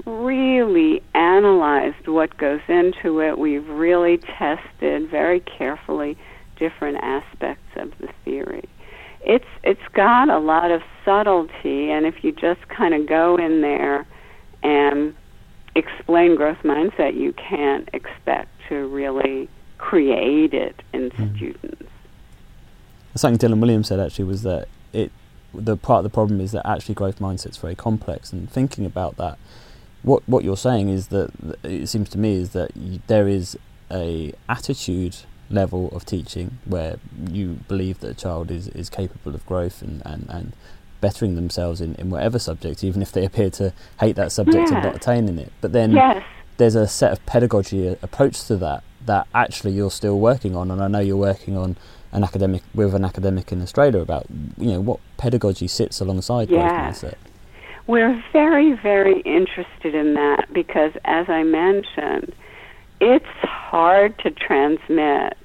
really 0.07 1.03
analyzed 1.15 2.09
what 2.09 2.37
goes 2.37 2.61
into 2.69 3.21
it. 3.21 3.39
We've 3.39 3.69
really 3.69 4.19
tested 4.19 5.09
very 5.11 5.41
carefully 5.41 6.19
different 6.59 6.99
aspects 7.03 7.71
of 7.77 7.93
the 8.01 8.09
theory. 8.25 8.69
It's 9.25 9.45
it's 9.63 9.89
got 9.95 10.29
a 10.29 10.39
lot 10.39 10.71
of 10.71 10.83
subtlety, 11.05 11.91
and 11.91 12.07
if 12.07 12.25
you 12.25 12.33
just 12.33 12.69
kind 12.69 12.95
of 12.95 13.09
go 13.09 13.37
in 13.37 13.61
there 13.61 14.07
and 14.63 15.15
explain 15.75 16.37
growth 16.37 16.59
mindset, 16.65 17.15
you 17.15 17.33
can't 17.33 17.89
expect 17.93 18.49
to 18.69 18.87
really 18.89 19.49
create 19.79 20.55
it 20.55 20.81
in 20.93 21.11
mm. 21.11 21.37
students. 21.37 21.91
Something 23.15 23.51
Dylan 23.51 23.61
Williams 23.61 23.89
said 23.89 24.01
actually 24.01 24.25
was 24.25 24.43
that 24.43 24.69
it 24.93 25.13
the 25.55 25.77
part 25.77 25.99
of 25.99 26.05
the 26.05 26.11
problem 26.11 26.41
is 26.41 26.53
that 26.53 26.67
actually 26.67 26.95
growth 26.95 27.19
mindset's 27.19 27.59
very 27.59 27.75
complex, 27.75 28.33
and 28.33 28.51
thinking 28.51 28.87
about 28.87 29.17
that 29.17 29.39
what 30.03 30.23
what 30.29 30.45
you're 30.45 30.57
saying 30.57 30.89
is 30.89 31.09
that 31.09 31.31
it 31.63 31.89
seems 31.89 32.09
to 32.11 32.19
me 32.19 32.35
is 32.35 32.51
that 32.51 32.77
you, 32.77 33.01
there 33.07 33.29
is 33.29 33.59
a 33.91 34.33
attitude 34.49 35.17
level 35.51 35.91
of 35.91 36.05
teaching 36.05 36.59
where 36.65 36.97
you 37.31 37.59
believe 37.69 38.01
that 38.01 38.11
a 38.11 38.15
child 38.15 38.51
is, 38.51 38.69
is 38.69 38.89
capable 38.89 39.35
of 39.35 39.45
growth 39.45 39.83
and, 39.83 40.01
and, 40.07 40.27
and 40.31 40.53
bettering 41.03 41.35
themselves 41.35 41.83
in, 41.83 41.95
in 41.97 42.09
whatever 42.09 42.39
subject, 42.39 42.83
even 42.83 43.03
if 43.03 43.13
they 43.13 43.27
appear 43.27 43.51
to 43.51 43.75
hate 44.01 44.17
that 44.17 44.33
subject 44.33 44.71
and 44.71 44.83
not 44.83 44.97
attaining 44.97 45.37
it. 45.37 45.53
But 45.61 45.73
then 45.73 45.93
yes. 45.93 46.25
there's 46.57 46.75
a 46.75 46.89
set 46.89 47.13
of 47.13 47.25
pedagogy 47.27 47.87
uh, 47.87 47.97
approach 48.01 48.45
to 48.45 48.57
that 48.57 48.83
that 49.05 49.27
actually 49.35 49.73
you're 49.73 49.91
still 49.91 50.19
working 50.19 50.57
on, 50.57 50.71
and 50.71 50.83
I 50.83 50.89
know 50.89 51.01
you're 51.01 51.17
working 51.17 51.59
on 51.59 51.77
an 52.13 52.25
academic 52.25 52.63
with 52.75 52.95
an 52.95 53.05
academic 53.05 53.53
in 53.53 53.61
Australia 53.61 54.01
about 54.01 54.27
you 54.57 54.71
know 54.71 54.81
what 54.81 55.01
pedagogy 55.19 55.69
sits 55.69 56.01
alongside 56.01 56.49
growth 56.49 56.63
mindset. 56.63 57.15
We're 57.87 58.23
very, 58.33 58.75
very 58.75 59.21
interested 59.23 59.95
in 59.95 60.15
that 60.15 60.53
because, 60.53 60.93
as 61.05 61.29
I 61.29 61.43
mentioned, 61.43 62.33
it's 63.01 63.27
hard 63.43 64.17
to 64.21 64.31
transmit. 64.31 65.37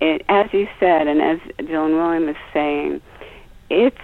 It, 0.00 0.24
as 0.28 0.52
you 0.52 0.66
said, 0.80 1.06
and 1.06 1.20
as 1.20 1.38
Dylan 1.58 1.94
Williams 1.96 2.36
is 2.36 2.42
saying, 2.54 3.02
it's 3.68 3.96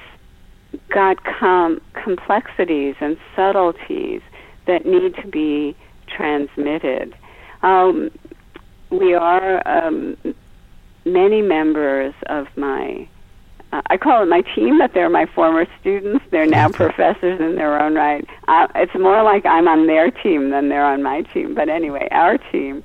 got 0.93 1.23
com- 1.25 1.81
complexities 1.95 2.95
and 3.01 3.17
subtleties 3.35 4.21
that 4.67 4.87
need 4.87 5.15
to 5.17 5.27
be 5.29 5.77
transmitted. 6.07 7.15
Um, 7.63 8.11
we 8.91 9.15
are 9.15 9.67
um, 9.69 10.17
many 11.05 11.43
members 11.43 12.15
of 12.27 12.47
my 12.57 13.09
uh, 13.73 13.83
I 13.87 13.97
call 13.97 14.23
it 14.23 14.27
my 14.27 14.43
team, 14.55 14.79
but 14.79 14.93
they're 14.95 15.09
my 15.09 15.27
former 15.27 15.67
students. 15.81 16.25
They're 16.31 16.47
now 16.47 16.69
professors 16.73 17.41
in 17.41 17.55
their 17.55 17.81
own 17.81 17.95
right. 17.95 18.27
Uh, 18.49 18.67
it's 18.75 18.95
more 18.95 19.23
like 19.23 19.47
I'm 19.47 19.69
on 19.69 19.87
their 19.87 20.11
team 20.11 20.51
than 20.51 20.69
they're 20.69 20.85
on 20.85 21.03
my 21.03 21.23
team. 21.23 21.55
But 21.55 21.69
anyway, 21.69 22.09
our 22.11 22.39
team. 22.39 22.83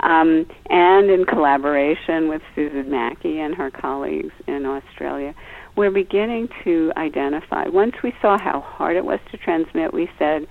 Um, 0.00 0.46
and 0.70 1.10
in 1.10 1.26
collaboration 1.26 2.28
with 2.28 2.40
Susan 2.54 2.90
Mackie 2.90 3.38
and 3.38 3.54
her 3.54 3.70
colleagues 3.70 4.32
in 4.46 4.64
Australia, 4.64 5.34
we're 5.76 5.90
beginning 5.90 6.48
to 6.64 6.92
identify. 6.96 7.68
Once 7.68 7.94
we 8.02 8.14
saw 8.20 8.38
how 8.38 8.60
hard 8.60 8.96
it 8.96 9.04
was 9.04 9.20
to 9.30 9.36
transmit, 9.36 9.92
we 9.94 10.10
said, 10.18 10.46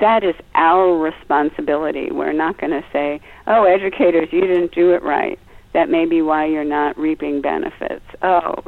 that 0.00 0.24
is 0.24 0.34
our 0.54 0.96
responsibility. 0.96 2.10
We're 2.10 2.32
not 2.32 2.58
going 2.58 2.70
to 2.70 2.84
say, 2.92 3.20
oh, 3.46 3.64
educators, 3.64 4.28
you 4.32 4.40
didn't 4.40 4.72
do 4.72 4.92
it 4.92 5.02
right. 5.02 5.38
That 5.74 5.90
may 5.90 6.06
be 6.06 6.22
why 6.22 6.46
you're 6.46 6.64
not 6.64 6.98
reaping 6.98 7.40
benefits. 7.40 8.04
Oh, 8.22 8.62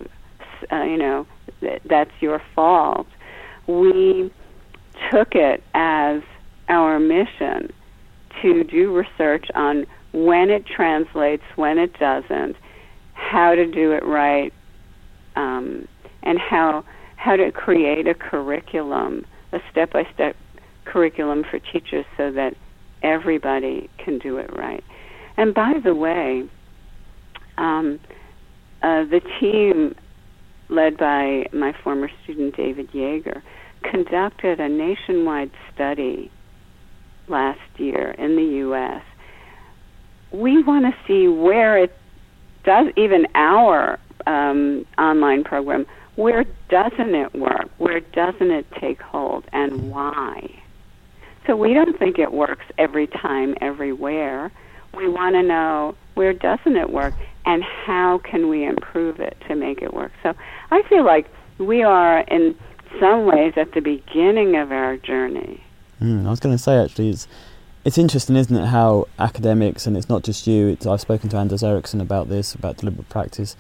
uh, 0.71 0.83
you 0.83 0.97
know, 0.97 1.27
th- 1.61 1.83
that's 1.85 2.11
your 2.21 2.43
fault. 2.55 3.07
We 3.67 4.33
took 5.11 5.35
it 5.35 5.63
as 5.75 6.23
our 6.69 6.99
mission 6.99 7.73
to 8.43 8.65
do 8.65 8.95
research 8.95 9.47
on 9.55 9.87
when 10.13 10.51
it 10.51 10.67
translates, 10.67 11.43
when 11.57 11.79
it 11.79 11.99
doesn't, 11.99 12.57
how 13.15 13.55
to 13.55 13.67
do 13.67 13.93
it 13.93 14.05
right, 14.05 14.53
um, 15.37 15.89
and 16.23 16.39
how 16.39 16.85
how 17.17 17.37
to 17.37 17.51
create 17.53 18.07
a 18.07 18.15
curriculum, 18.15 19.25
a 19.53 19.59
step-by-step 19.71 20.37
curriculum 20.85 21.43
for 21.51 21.59
teachers, 21.59 22.05
so 22.17 22.31
that 22.33 22.55
everybody 23.03 23.89
can 24.03 24.19
do 24.19 24.37
it 24.37 24.51
right. 24.55 24.85
And 25.37 25.55
by 25.55 25.75
the 25.83 25.95
way, 25.95 26.49
um, 27.57 27.99
uh, 28.83 29.05
the 29.05 29.21
team 29.41 29.95
led 30.69 30.97
by 30.97 31.47
my 31.53 31.75
former 31.83 32.11
student 32.23 32.57
David 32.57 32.91
Yeager, 32.93 33.43
conducted 33.83 34.61
a 34.61 34.69
nationwide 34.69 35.51
study 35.75 36.31
last 37.29 37.61
year 37.77 38.13
in 38.13 38.37
the 38.37 38.57
U.S. 38.59 39.03
We 40.33 40.63
want 40.63 40.85
to 40.87 40.93
see 41.07 41.29
where 41.29 41.83
it 41.83 41.93
does, 42.65 42.87
even 42.97 43.27
our 43.35 43.99
um, 44.27 44.87
online 44.99 45.45
program, 45.45 45.87
where 46.17 46.45
doesn't 46.69 47.15
it 47.15 47.35
work? 47.35 47.69
Where 47.79 48.01
doesn't 48.01 48.51
it 48.51 48.67
take 48.81 49.01
hold? 49.01 49.45
And 49.53 49.91
why? 49.91 50.63
So 51.47 51.57
we 51.57 51.75
don't 51.75 51.99
think 51.99 52.19
it 52.19 52.33
works 52.33 52.65
every 52.79 53.07
time, 53.07 53.55
everywhere. 53.61 54.51
We 54.97 55.09
want 55.09 55.35
to 55.35 55.43
know 55.43 55.95
where 56.15 56.33
doesn't 56.33 56.77
it 56.77 56.91
work 56.91 57.15
and 57.45 57.63
how 57.63 58.19
can 58.19 58.49
we 58.49 58.65
improve 58.65 59.21
it 59.21 59.37
to 59.49 59.55
make 59.55 59.83
it 59.83 59.93
work. 59.93 60.13
So 60.23 60.35
I 60.71 60.83
feel 60.89 61.05
like 61.05 61.29
we 61.59 61.83
are 61.83 62.21
in 62.21 62.57
some 63.01 63.27
ways 63.27 63.55
at 63.57 63.73
the 63.73 63.81
beginning 63.81 64.57
of 64.57 64.73
our 64.73 64.97
journey. 64.97 65.63
Mm, 66.01 66.27
I 66.27 66.31
was 66.31 66.41
going 66.41 66.55
to 66.55 66.63
say 66.63 66.77
actually, 66.77 67.11
it's 67.11 67.29
it's 67.85 67.99
interesting, 67.99 68.37
isn't 68.37 68.57
it, 68.57 68.67
how 68.67 69.09
academics 69.19 69.87
and 69.87 69.95
it's 69.97 70.09
not 70.09 70.23
just 70.23 70.47
you. 70.47 70.77
I've 70.89 71.01
spoken 71.03 71.29
to 71.31 71.37
Anders 71.37 71.63
Ericsson 71.63 72.01
about 72.01 72.29
this 72.29 72.55
about 72.55 72.79
deliberate 72.79 73.09
practice. 73.11 73.57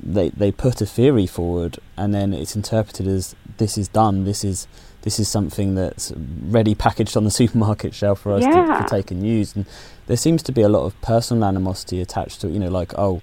They 0.00 0.30
they 0.30 0.52
put 0.52 0.80
a 0.80 0.86
theory 0.86 1.26
forward 1.26 1.78
and 1.96 2.14
then 2.14 2.32
it's 2.32 2.54
interpreted 2.54 3.06
as 3.06 3.34
this 3.58 3.76
is 3.76 3.88
done. 3.88 4.24
This 4.24 4.44
is 4.44 4.68
this 5.02 5.18
is 5.18 5.28
something 5.28 5.74
that's 5.74 6.12
ready 6.42 6.74
packaged 6.74 7.16
on 7.16 7.24
the 7.24 7.30
supermarket 7.42 7.94
shelf 7.94 8.20
for 8.20 8.32
us 8.32 8.42
yeah. 8.42 8.78
to, 8.78 8.82
to 8.82 8.88
take 8.88 9.10
and 9.10 9.26
use. 9.26 9.54
And 9.54 9.66
there 10.06 10.16
seems 10.16 10.42
to 10.44 10.52
be 10.52 10.62
a 10.62 10.68
lot 10.68 10.84
of 10.84 11.00
personal 11.00 11.44
animosity 11.44 12.00
attached 12.00 12.40
to 12.40 12.48
it. 12.48 12.52
You 12.52 12.58
know, 12.58 12.68
like 12.68 12.92
oh, 12.98 13.22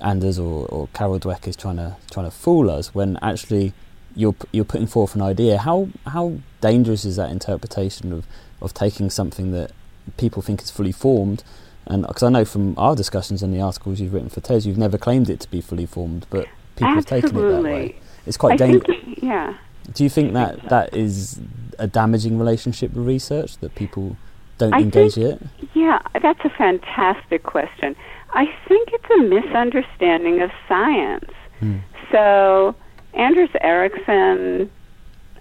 Anders 0.00 0.38
or, 0.38 0.66
or 0.66 0.88
Carol 0.94 1.20
Dweck 1.20 1.46
is 1.46 1.56
trying 1.56 1.76
to 1.76 1.96
trying 2.10 2.26
to 2.26 2.30
fool 2.30 2.70
us 2.70 2.94
when 2.94 3.18
actually 3.22 3.72
you're 4.14 4.34
you're 4.52 4.64
putting 4.64 4.86
forth 4.86 5.14
an 5.14 5.22
idea. 5.22 5.58
How 5.58 5.88
how 6.06 6.38
dangerous 6.60 7.04
is 7.04 7.16
that 7.16 7.30
interpretation 7.30 8.12
of, 8.12 8.26
of 8.60 8.74
taking 8.74 9.10
something 9.10 9.52
that 9.52 9.72
people 10.16 10.42
think 10.42 10.62
is 10.62 10.70
fully 10.70 10.92
formed? 10.92 11.42
And 11.86 12.06
because 12.06 12.22
I 12.22 12.28
know 12.28 12.44
from 12.44 12.78
our 12.78 12.94
discussions 12.94 13.42
and 13.42 13.52
the 13.52 13.60
articles 13.60 14.00
you've 14.00 14.14
written 14.14 14.28
for 14.28 14.40
TES, 14.40 14.66
you've 14.66 14.78
never 14.78 14.98
claimed 14.98 15.28
it 15.28 15.40
to 15.40 15.50
be 15.50 15.60
fully 15.60 15.86
formed, 15.86 16.26
but 16.30 16.46
people 16.76 16.96
Absolutely. 16.96 17.20
have 17.20 17.30
taken 17.30 17.38
it 17.38 17.52
that 17.52 17.62
way. 17.62 17.96
It's 18.26 18.36
quite 18.36 18.58
dangerous. 18.58 18.98
Yeah. 19.22 19.56
Do 19.92 20.04
you 20.04 20.10
think 20.10 20.32
that 20.34 20.60
so. 20.62 20.68
that 20.68 20.94
is 20.94 21.40
a 21.78 21.86
damaging 21.86 22.38
relationship 22.38 22.92
with 22.92 23.06
research 23.06 23.58
that 23.58 23.74
people 23.74 24.16
don't 24.58 24.72
I 24.72 24.80
engage 24.80 25.14
think, 25.14 25.42
it? 25.42 25.68
Yeah, 25.74 26.00
that's 26.20 26.44
a 26.44 26.50
fantastic 26.50 27.42
question. 27.42 27.96
I 28.30 28.46
think 28.68 28.90
it's 28.92 29.10
a 29.10 29.22
misunderstanding 29.22 30.40
of 30.40 30.50
science. 30.68 31.30
Hmm. 31.58 31.78
So, 32.10 32.74
Anders 33.14 33.50
Ericsson, 33.60 34.70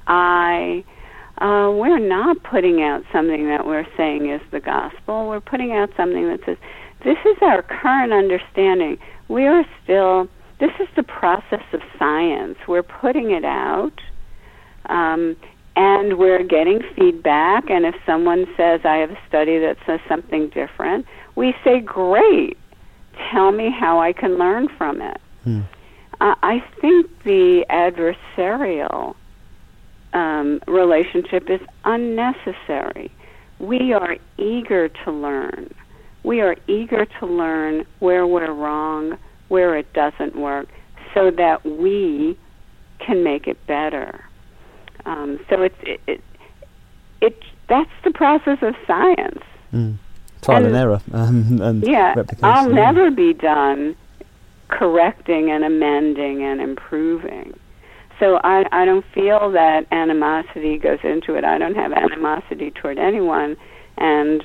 I, 0.07 0.83
uh, 1.41 1.71
we're 1.71 1.99
not 1.99 2.41
putting 2.43 2.81
out 2.81 3.03
something 3.11 3.47
that 3.47 3.65
we're 3.65 3.87
saying 3.97 4.29
is 4.29 4.41
the 4.51 4.59
gospel. 4.59 5.27
We're 5.27 5.41
putting 5.41 5.73
out 5.73 5.89
something 5.97 6.27
that 6.27 6.39
says, 6.45 6.57
this 7.03 7.17
is 7.25 7.37
our 7.41 7.63
current 7.63 8.13
understanding. 8.13 8.99
We 9.27 9.47
are 9.47 9.65
still 9.83 10.29
this 10.61 10.71
is 10.79 10.87
the 10.95 11.01
process 11.01 11.63
of 11.73 11.81
science. 11.97 12.55
We're 12.67 12.83
putting 12.83 13.31
it 13.31 13.43
out, 13.43 13.99
um, 14.85 15.35
and 15.75 16.19
we're 16.19 16.43
getting 16.43 16.81
feedback. 16.95 17.71
And 17.71 17.83
if 17.83 17.95
someone 18.05 18.45
says, 18.55 18.81
I 18.83 18.97
have 18.97 19.09
a 19.09 19.17
study 19.27 19.57
that 19.57 19.77
says 19.87 19.99
something 20.07 20.49
different, 20.49 21.07
we 21.35 21.55
say, 21.63 21.79
Great, 21.79 22.59
tell 23.31 23.51
me 23.51 23.71
how 23.71 23.99
I 23.99 24.13
can 24.13 24.37
learn 24.37 24.67
from 24.77 25.01
it. 25.01 25.19
Hmm. 25.43 25.61
Uh, 26.19 26.35
I 26.43 26.63
think 26.79 27.09
the 27.23 27.65
adversarial 27.71 29.15
um, 30.13 30.61
relationship 30.67 31.49
is 31.49 31.61
unnecessary. 31.85 33.11
We 33.59 33.93
are 33.93 34.17
eager 34.37 34.89
to 34.89 35.11
learn. 35.11 35.73
We 36.23 36.41
are 36.41 36.55
eager 36.67 37.05
to 37.19 37.25
learn 37.25 37.85
where 37.99 38.27
we're 38.27 38.51
wrong, 38.51 39.17
where 39.47 39.75
it 39.75 39.91
doesn't 39.93 40.35
work, 40.35 40.67
so 41.13 41.31
that 41.31 41.65
we 41.65 42.37
can 42.99 43.23
make 43.23 43.47
it 43.47 43.65
better. 43.67 44.23
Um, 45.05 45.39
so 45.49 45.63
it's 45.63 45.75
it, 45.81 46.01
it, 46.07 46.23
it 47.21 47.43
that's 47.67 47.89
the 48.03 48.11
process 48.11 48.59
of 48.61 48.75
science. 48.85 49.43
Mm. 49.73 49.97
Trial 50.41 50.57
and, 50.57 50.65
and 50.67 50.75
error. 50.75 51.01
Um, 51.13 51.61
and 51.61 51.83
yeah, 51.87 52.15
I'll 52.43 52.69
never 52.69 53.11
be 53.11 53.33
done 53.33 53.95
correcting 54.67 55.51
and 55.51 55.63
amending 55.63 56.43
and 56.43 56.61
improving. 56.61 57.57
So 58.21 58.39
I, 58.43 58.67
I 58.71 58.85
don't 58.85 59.03
feel 59.15 59.51
that 59.53 59.87
animosity 59.91 60.77
goes 60.77 60.99
into 61.03 61.33
it. 61.33 61.43
I 61.43 61.57
don't 61.57 61.73
have 61.73 61.91
animosity 61.91 62.69
toward 62.69 62.99
anyone, 62.99 63.57
and 63.97 64.43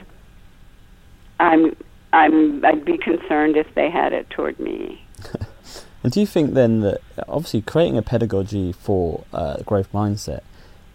I'm 1.38 1.76
I'm 2.10 2.64
I'd 2.64 2.86
be 2.86 2.96
concerned 2.96 3.58
if 3.58 3.66
they 3.74 3.90
had 3.90 4.14
it 4.14 4.30
toward 4.30 4.58
me. 4.58 5.04
and 6.02 6.10
do 6.10 6.20
you 6.20 6.26
think 6.26 6.54
then 6.54 6.80
that 6.80 7.02
obviously 7.28 7.60
creating 7.60 7.98
a 7.98 8.02
pedagogy 8.02 8.72
for 8.72 9.24
uh, 9.34 9.58
growth 9.58 9.92
mindset? 9.92 10.40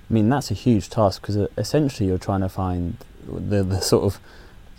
I 0.09 0.13
mean 0.13 0.27
that's 0.29 0.49
a 0.49 0.55
huge 0.55 0.89
task 0.89 1.21
because 1.21 1.37
uh, 1.37 1.47
essentially 1.59 2.09
you're 2.09 2.17
trying 2.17 2.41
to 2.41 2.49
find 2.49 2.97
the 3.27 3.61
the 3.61 3.79
sort 3.79 4.05
of 4.05 4.19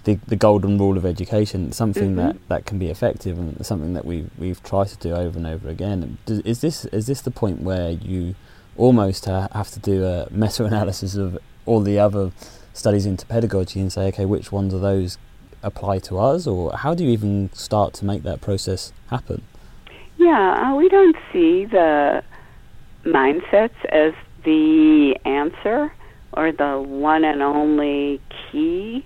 the, 0.05 0.19
the 0.27 0.37
golden 0.37 0.79
rule 0.79 0.97
of 0.97 1.07
education, 1.07 1.73
something 1.73 2.17
mm-hmm. 2.17 2.27
that, 2.27 2.49
that 2.49 2.67
can 2.67 2.79
be 2.79 2.89
effective 2.89 3.39
and 3.39 3.65
something 3.65 3.93
that 3.95 4.05
we 4.05 4.27
we've 4.39 4.63
tried 4.63 4.89
to 4.89 4.97
do 4.97 5.15
over 5.15 5.39
and 5.39 5.47
over 5.47 5.69
again. 5.69 6.19
Is 6.27 6.61
this 6.61 6.85
is 6.87 7.07
this 7.07 7.21
the 7.21 7.31
point 7.31 7.61
where 7.61 7.91
you 7.91 8.35
almost 8.77 9.27
have 9.27 9.71
to 9.71 9.81
do 9.81 10.05
a 10.05 10.29
meta 10.31 10.65
analysis 10.65 11.15
of 11.15 11.39
all 11.67 11.81
the 11.81 11.99
other 11.99 12.33
studies 12.73 13.07
into 13.07 13.27
pedagogy 13.27 13.81
and 13.81 13.93
say, 13.93 14.07
okay, 14.09 14.25
which 14.25 14.51
ones 14.51 14.73
of 14.75 14.81
those 14.81 15.19
apply 15.63 15.99
to 16.01 16.19
us, 16.19 16.47
or 16.47 16.77
how 16.77 16.95
do 16.95 17.05
you 17.05 17.11
even 17.11 17.51
start 17.53 17.95
to 17.95 18.05
make 18.05 18.23
that 18.25 18.41
process 18.41 18.93
happen? 19.11 19.43
Yeah, 20.19 20.73
uh, 20.73 20.77
we 20.77 20.89
don't 20.89 21.17
see 21.33 21.67
the 21.67 22.23
mindsets 23.05 23.85
as 23.91 24.15
the 24.45 25.17
answer 25.25 25.93
or 26.33 26.51
the 26.51 26.81
one 26.81 27.25
and 27.25 27.43
only 27.43 28.21
key 28.31 29.05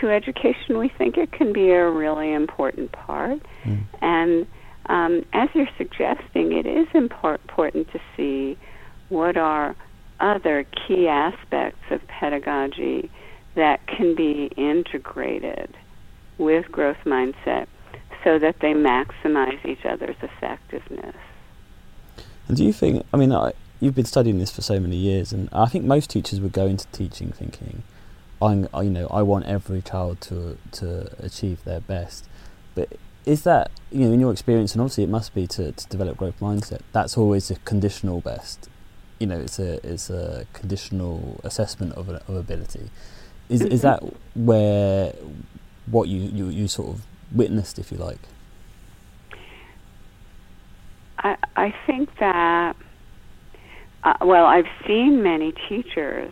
to 0.00 0.10
education, 0.10 0.78
we 0.78 0.88
think 0.88 1.16
it 1.16 1.32
can 1.32 1.52
be 1.52 1.70
a 1.70 1.88
really 1.88 2.32
important 2.32 2.92
part. 2.92 3.40
Mm. 3.64 3.84
And 4.00 4.46
um, 4.86 5.24
as 5.32 5.48
you're 5.54 5.68
suggesting, 5.78 6.52
it 6.52 6.66
is 6.66 6.88
important 6.94 7.90
to 7.92 8.00
see 8.16 8.56
what 9.08 9.36
are 9.36 9.74
other 10.20 10.64
key 10.86 11.08
aspects 11.08 11.90
of 11.90 12.06
pedagogy 12.08 13.10
that 13.54 13.86
can 13.86 14.14
be 14.14 14.50
integrated 14.56 15.74
with 16.38 16.70
growth 16.70 16.96
mindset 17.04 17.66
so 18.22 18.38
that 18.38 18.58
they 18.60 18.72
maximize 18.72 19.64
each 19.64 19.84
other's 19.84 20.16
effectiveness. 20.22 21.16
And 22.48 22.56
do 22.56 22.64
you 22.64 22.72
think, 22.72 23.04
I 23.12 23.16
mean, 23.16 23.32
I, 23.32 23.52
you've 23.80 23.94
been 23.94 24.04
studying 24.04 24.38
this 24.38 24.50
for 24.50 24.62
so 24.62 24.80
many 24.80 24.96
years, 24.96 25.32
and 25.32 25.48
I 25.52 25.66
think 25.66 25.84
most 25.84 26.10
teachers 26.10 26.40
would 26.40 26.52
go 26.52 26.66
into 26.66 26.86
teaching 26.88 27.32
thinking, 27.32 27.82
I'm, 28.44 28.68
you 28.82 28.90
know, 28.90 29.06
I 29.08 29.22
want 29.22 29.46
every 29.46 29.82
child 29.82 30.20
to 30.22 30.58
to 30.72 31.10
achieve 31.18 31.64
their 31.64 31.80
best. 31.80 32.26
But 32.74 32.88
is 33.24 33.42
that, 33.44 33.70
you 33.90 34.06
know, 34.06 34.12
in 34.12 34.20
your 34.20 34.32
experience, 34.32 34.72
and 34.72 34.82
obviously 34.82 35.04
it 35.04 35.10
must 35.10 35.34
be 35.34 35.46
to, 35.46 35.72
to 35.72 35.86
develop 35.88 36.18
growth 36.18 36.38
mindset. 36.40 36.80
That's 36.92 37.16
always 37.16 37.50
a 37.50 37.56
conditional 37.56 38.20
best. 38.20 38.68
You 39.18 39.26
know, 39.28 39.38
it's 39.38 39.58
a 39.58 39.84
it's 39.86 40.10
a 40.10 40.46
conditional 40.52 41.40
assessment 41.42 41.94
of, 41.94 42.08
of 42.10 42.28
ability. 42.28 42.90
Is 43.48 43.62
is 43.62 43.82
that 43.82 44.02
where 44.34 45.14
what 45.86 46.08
you, 46.08 46.20
you, 46.20 46.48
you 46.48 46.68
sort 46.68 46.88
of 46.88 47.06
witnessed, 47.32 47.78
if 47.78 47.90
you 47.92 47.98
like? 47.98 48.20
I 51.18 51.36
I 51.56 51.74
think 51.86 52.10
that. 52.18 52.76
Uh, 54.02 54.12
well, 54.20 54.44
I've 54.44 54.68
seen 54.86 55.22
many 55.22 55.52
teachers 55.66 56.30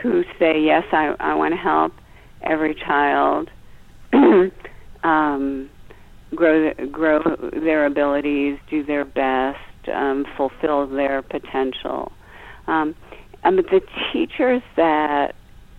who 0.00 0.24
say, 0.38 0.60
yes, 0.60 0.84
I, 0.92 1.14
I 1.20 1.34
want 1.34 1.52
to 1.52 1.58
help 1.58 1.92
every 2.42 2.74
child 2.74 3.50
um, 5.04 5.70
grow 6.34 6.72
grow 6.90 7.20
their 7.52 7.86
abilities, 7.86 8.58
do 8.70 8.84
their 8.84 9.04
best, 9.04 9.58
um, 9.92 10.24
fulfill 10.36 10.86
their 10.86 11.22
potential. 11.22 12.12
Um, 12.66 12.94
and 13.44 13.58
the 13.58 13.80
teachers 14.12 14.62
that 14.76 15.34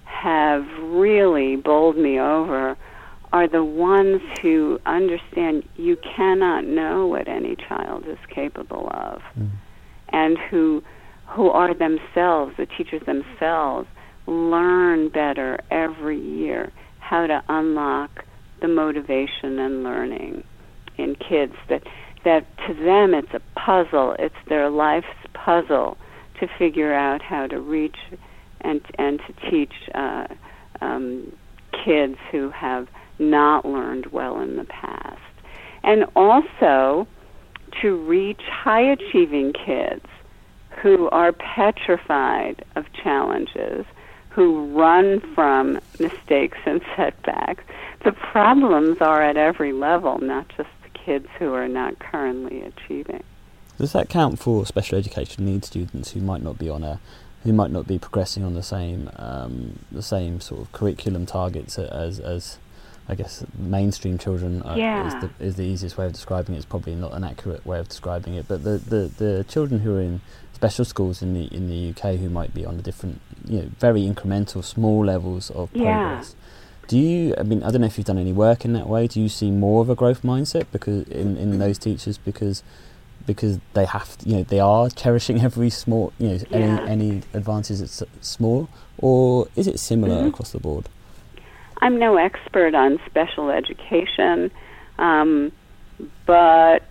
have 0.06 0.66
really 0.82 1.56
bowled 1.56 1.98
me 1.98 2.20
over 2.20 2.78
are 3.32 3.48
the 3.48 3.64
ones 3.64 4.22
who 4.42 4.80
understand 4.86 5.64
you 5.76 5.98
cannot 6.16 6.66
know 6.66 7.08
what 7.08 7.28
any 7.28 7.56
child 7.68 8.06
is 8.08 8.20
capable 8.34 8.90
of, 8.94 9.22
mm. 9.38 9.50
and 10.10 10.38
who 10.50 10.84
who 11.28 11.50
are 11.50 11.74
themselves, 11.74 12.54
the 12.58 12.68
teachers 12.78 13.02
themselves, 13.08 13.88
learn 14.28 15.10
better 15.10 15.60
every 15.72 16.20
year 16.20 16.72
how 17.00 17.28
to 17.28 17.44
unlock 17.50 18.26
the 18.62 18.68
motivation 18.68 19.60
and 19.60 19.84
learning 19.84 20.44
in 20.98 21.16
kids 21.16 21.54
that 21.70 21.84
that 22.24 22.46
to 22.68 22.74
them 22.74 23.14
it's 23.14 23.34
a 23.34 23.42
puzzle. 23.60 24.16
It's 24.18 24.36
their 24.48 24.70
life's 24.70 25.08
puzzle 25.34 25.98
to 26.40 26.48
figure 26.58 26.94
out 26.94 27.22
how 27.22 27.48
to 27.48 27.60
reach 27.60 27.98
and 28.62 28.82
and 28.98 29.20
to 29.28 29.52
teach 29.52 29.74
uh, 29.94 30.28
um, 30.82 31.32
kids 31.86 32.16
who 32.32 32.50
have 32.52 32.88
not 33.20 33.66
learned 33.66 34.08
well 34.08 34.40
in 34.40 34.56
the 34.56 34.64
past. 34.66 35.20
And 35.84 36.06
also 36.16 37.08
to 37.82 37.98
reach 38.06 38.42
high 38.50 38.92
achieving 38.92 39.54
kids 39.54 40.06
who 40.82 41.10
are 41.10 41.34
petrified 41.34 42.64
of 42.76 42.86
challenges 43.04 43.86
who 44.34 44.66
run 44.78 45.20
from 45.34 45.80
mistakes 46.00 46.58
and 46.66 46.82
setbacks. 46.96 47.64
The 48.04 48.12
problems 48.12 48.98
are 49.00 49.22
at 49.22 49.38
every 49.38 49.72
level, 49.72 50.18
not 50.20 50.50
just 50.58 50.70
the 50.84 50.90
kids 50.90 51.28
who 51.40 51.54
are 51.54 51.68
not 51.68 52.00
currently 52.00 52.62
achieving. 52.62 53.24
Does 53.78 53.94
that 53.94 54.10
count 54.10 54.40
for 54.40 54.66
special 54.66 54.98
education 54.98 55.46
needs 55.46 55.68
students 55.68 56.12
who 56.12 56.22
might 56.22 56.42
not 56.44 56.58
be 56.58 56.70
on 56.70 56.84
a 56.84 57.00
who 57.44 57.52
might 57.52 57.72
not 57.72 57.86
be 57.86 58.00
progressing 58.00 58.44
on 58.44 58.54
the 58.54 58.64
same 58.64 59.10
um, 59.18 59.80
the 59.92 60.02
same 60.02 60.40
sort 60.40 60.62
of 60.62 60.72
curriculum 60.72 61.26
targets 61.26 61.78
as 61.78 62.20
as 62.20 62.58
I 63.08 63.16
guess 63.16 63.44
mainstream 63.58 64.18
children 64.18 64.62
uh, 64.64 64.76
yeah. 64.78 65.08
is, 65.08 65.14
the, 65.16 65.46
is 65.46 65.56
the 65.56 65.64
easiest 65.64 65.98
way 65.98 66.06
of 66.06 66.14
describing 66.14 66.56
it. 66.56 66.60
It's 66.60 66.66
probably 66.66 66.96
not 66.96 67.14
an 67.14 67.24
accurate 67.26 67.66
way 67.66 67.80
of 67.80 67.90
describing 67.90 68.36
it, 68.36 68.48
but 68.48 68.64
the, 68.64 68.78
the, 68.78 69.12
the 69.18 69.46
children 69.48 69.82
who 69.82 69.98
are 69.98 70.02
in 70.02 70.22
special 70.64 70.86
schools 70.86 71.22
in 71.22 71.34
the 71.34 71.46
in 71.54 71.68
the 71.68 71.90
UK 71.90 72.18
who 72.18 72.30
might 72.30 72.54
be 72.54 72.66
on 72.66 72.80
a 72.80 72.82
different, 72.82 73.20
you 73.46 73.60
know, 73.60 73.70
very 73.80 74.02
incremental, 74.02 74.64
small 74.64 75.04
levels 75.04 75.50
of 75.52 75.70
progress. 75.74 76.36
Yeah. 76.36 76.88
Do 76.88 76.98
you? 76.98 77.36
I 77.38 77.44
mean, 77.44 77.64
I 77.64 77.72
don't 77.72 77.82
know 77.82 77.88
if 77.88 77.98
you've 77.98 78.08
done 78.08 78.18
any 78.18 78.32
work 78.32 78.64
in 78.64 78.72
that 78.74 78.88
way. 78.88 79.08
Do 79.08 79.20
you 79.20 79.28
see 79.28 79.52
more 79.52 79.82
of 79.82 79.90
a 79.90 79.96
growth 79.96 80.22
mindset 80.22 80.68
because 80.72 81.06
in, 81.10 81.36
in 81.36 81.60
those 81.60 81.78
teachers 81.78 82.18
because 82.18 82.64
because 83.28 83.60
they 83.74 83.86
have 83.86 84.18
to, 84.18 84.30
you 84.30 84.38
know 84.38 84.44
they 84.44 84.60
are 84.60 84.90
cherishing 84.90 85.42
every 85.50 85.70
small 85.70 86.14
you 86.18 86.30
know 86.30 86.40
yeah. 86.50 86.58
any 86.58 86.90
any 86.90 87.22
advances 87.34 87.82
it's 87.82 88.02
small 88.22 88.70
or 88.98 89.48
is 89.56 89.68
it 89.68 89.80
similar 89.80 90.16
mm-hmm. 90.16 90.28
across 90.30 90.52
the 90.52 90.60
board? 90.60 90.88
I'm 91.82 92.00
no 92.00 92.16
expert 92.16 92.74
on 92.74 93.00
special 93.06 93.50
education, 93.50 94.50
um, 94.98 95.52
but 96.26 96.84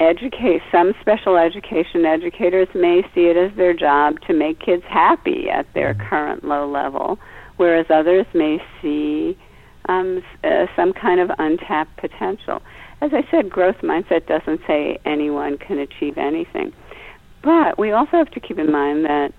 educate 0.00 0.62
some 0.70 0.92
special 1.00 1.36
education 1.36 2.04
educators 2.04 2.68
may 2.74 3.02
see 3.14 3.26
it 3.26 3.36
as 3.36 3.56
their 3.56 3.72
job 3.72 4.20
to 4.26 4.34
make 4.34 4.60
kids 4.60 4.84
happy 4.88 5.48
at 5.48 5.66
their 5.74 5.94
mm-hmm. 5.94 6.08
current 6.08 6.44
low 6.44 6.70
level, 6.70 7.18
whereas 7.56 7.86
others 7.90 8.26
may 8.34 8.58
see 8.82 9.38
um, 9.88 10.22
uh, 10.44 10.66
some 10.74 10.92
kind 10.92 11.20
of 11.20 11.30
untapped 11.38 11.96
potential. 11.96 12.60
As 13.00 13.12
I 13.12 13.26
said, 13.30 13.50
growth 13.50 13.76
mindset 13.82 14.26
doesn't 14.26 14.60
say 14.66 14.98
anyone 15.04 15.58
can 15.58 15.78
achieve 15.78 16.18
anything. 16.18 16.72
But 17.42 17.78
we 17.78 17.92
also 17.92 18.12
have 18.12 18.30
to 18.32 18.40
keep 18.40 18.58
in 18.58 18.72
mind 18.72 19.04
that, 19.04 19.32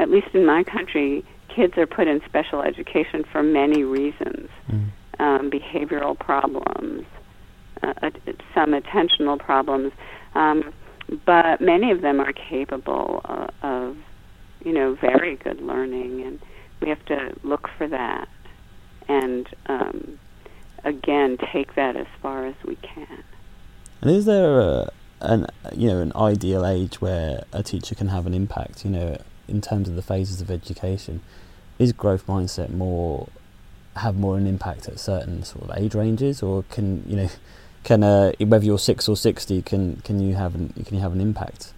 at 0.00 0.10
least 0.10 0.28
in 0.34 0.44
my 0.44 0.64
country, 0.64 1.24
kids 1.54 1.74
are 1.76 1.86
put 1.86 2.08
in 2.08 2.20
special 2.26 2.62
education 2.62 3.24
for 3.30 3.42
many 3.42 3.84
reasons 3.84 4.48
mm. 4.70 4.90
um, 5.20 5.50
behavioral 5.50 6.18
problems, 6.18 7.04
uh, 7.82 8.10
some 8.54 8.72
attentional 8.72 9.38
problems, 9.38 9.92
um, 10.34 10.72
but 11.26 11.60
many 11.60 11.90
of 11.90 12.00
them 12.00 12.20
are 12.20 12.32
capable 12.32 13.20
of, 13.24 13.50
of, 13.62 13.96
you 14.64 14.72
know, 14.72 14.94
very 14.94 15.36
good 15.36 15.60
learning, 15.60 16.22
and 16.22 16.40
we 16.80 16.88
have 16.88 17.04
to 17.06 17.34
look 17.42 17.68
for 17.76 17.88
that, 17.88 18.28
and 19.08 19.48
um, 19.66 20.18
again, 20.84 21.38
take 21.52 21.74
that 21.74 21.96
as 21.96 22.06
far 22.20 22.46
as 22.46 22.54
we 22.64 22.76
can. 22.76 23.22
And 24.00 24.10
is 24.10 24.24
there 24.24 24.60
a, 24.60 24.90
an 25.20 25.46
you 25.74 25.88
know 25.88 26.00
an 26.00 26.12
ideal 26.16 26.66
age 26.66 27.00
where 27.00 27.44
a 27.52 27.62
teacher 27.62 27.94
can 27.94 28.08
have 28.08 28.26
an 28.26 28.34
impact? 28.34 28.84
You 28.84 28.90
know, 28.90 29.22
in 29.48 29.60
terms 29.60 29.88
of 29.88 29.94
the 29.94 30.02
phases 30.02 30.40
of 30.40 30.50
education, 30.50 31.20
is 31.78 31.92
growth 31.92 32.26
mindset 32.26 32.70
more 32.70 33.28
have 33.96 34.16
more 34.16 34.36
an 34.38 34.46
impact 34.46 34.88
at 34.88 34.98
certain 34.98 35.44
sort 35.44 35.68
of 35.68 35.76
age 35.76 35.94
ranges, 35.94 36.42
or 36.42 36.64
can 36.70 37.04
you 37.06 37.16
know 37.16 37.28
can 37.84 38.02
uh, 38.02 38.32
whether 38.40 38.64
you're 38.64 38.78
six 38.78 39.08
or 39.08 39.16
sixty 39.16 39.62
can 39.62 39.96
can 40.04 40.20
you 40.20 40.34
have 40.34 40.54
an, 40.54 40.72
can 40.86 40.96
you 40.96 41.02
have 41.02 41.12
an 41.12 41.20
impact? 41.20 41.72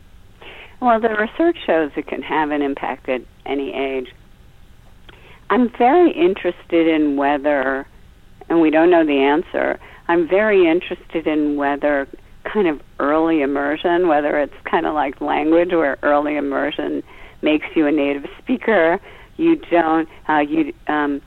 Well, 0.81 1.01
the 1.01 1.09
research 1.09 1.57
shows 1.65 1.93
it 1.97 2.07
can 2.07 2.23
have 2.23 2.51
an 2.51 2.61
impact 2.61 3.09
at 3.09 3.23
any 3.47 3.73
age. 3.73 4.13
I'm 5.51 5.71
very 5.71 6.11
interested 6.11 6.89
in 6.89 7.17
whether, 7.17 7.87
and 8.49 8.61
we 8.61 8.71
don't 8.71 8.91
know 8.91 9.05
the 9.05 9.21
answer. 9.21 9.79
I'm 10.09 10.29
very 10.29 10.69
interested 10.69 11.27
in 11.27 11.57
whether 11.57 12.09
kind 12.45 12.69
of 12.69 12.83
early 12.99 13.41
immersion, 13.41 14.09
whether 14.09 14.39
it's 14.39 14.55
kind 14.65 14.85
of 14.87 14.95
like 14.95 15.21
language 15.21 15.71
where 15.73 15.97
early 16.03 16.37
immersion 16.37 17.03
makes 17.41 17.67
you 17.75 17.87
a 17.87 17.93
native 17.93 18.27
speaker. 18.39 19.01
You 19.37 19.57
don't. 19.57 20.09
Uh, 20.29 20.41
you 20.41 20.75
um, 20.87 21.23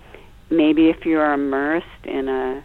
maybe 0.49 0.89
if 0.89 1.05
you're 1.05 1.33
immersed 1.33 2.05
in 2.05 2.29
a 2.29 2.63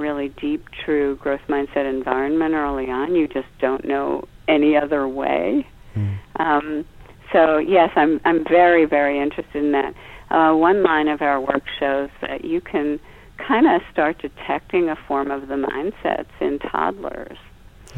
really 0.00 0.28
deep, 0.30 0.66
true 0.84 1.16
growth 1.16 1.42
mindset 1.48 1.88
environment 1.88 2.54
early 2.54 2.90
on, 2.90 3.14
you 3.14 3.28
just 3.28 3.48
don't 3.60 3.84
know 3.84 4.24
any 4.48 4.76
other 4.76 5.06
way. 5.06 5.66
Mm. 5.94 6.18
Um, 6.36 6.84
so 7.32 7.58
yes, 7.58 7.90
I'm 7.96 8.20
I'm 8.24 8.44
very 8.44 8.84
very 8.84 9.20
interested 9.20 9.62
in 9.62 9.72
that. 9.72 9.94
Uh, 10.30 10.54
one 10.54 10.84
line 10.84 11.08
of 11.08 11.22
our 11.22 11.40
work 11.40 11.64
shows 11.80 12.08
that 12.20 12.44
you 12.44 12.60
can 12.60 13.00
kind 13.36 13.66
of 13.66 13.82
start 13.90 14.16
detecting 14.18 14.88
a 14.88 14.96
form 15.08 15.30
of 15.30 15.48
the 15.48 15.56
mindsets 15.56 16.28
in 16.40 16.58
toddlers. 16.60 17.36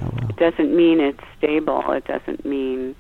Oh, 0.00 0.04
wow. 0.04 0.28
It 0.30 0.36
doesn't 0.36 0.74
mean 0.74 0.98
it's 1.00 1.22
stable. 1.36 1.82
It 1.92 2.06
doesn't 2.06 2.46
mean 2.46 2.94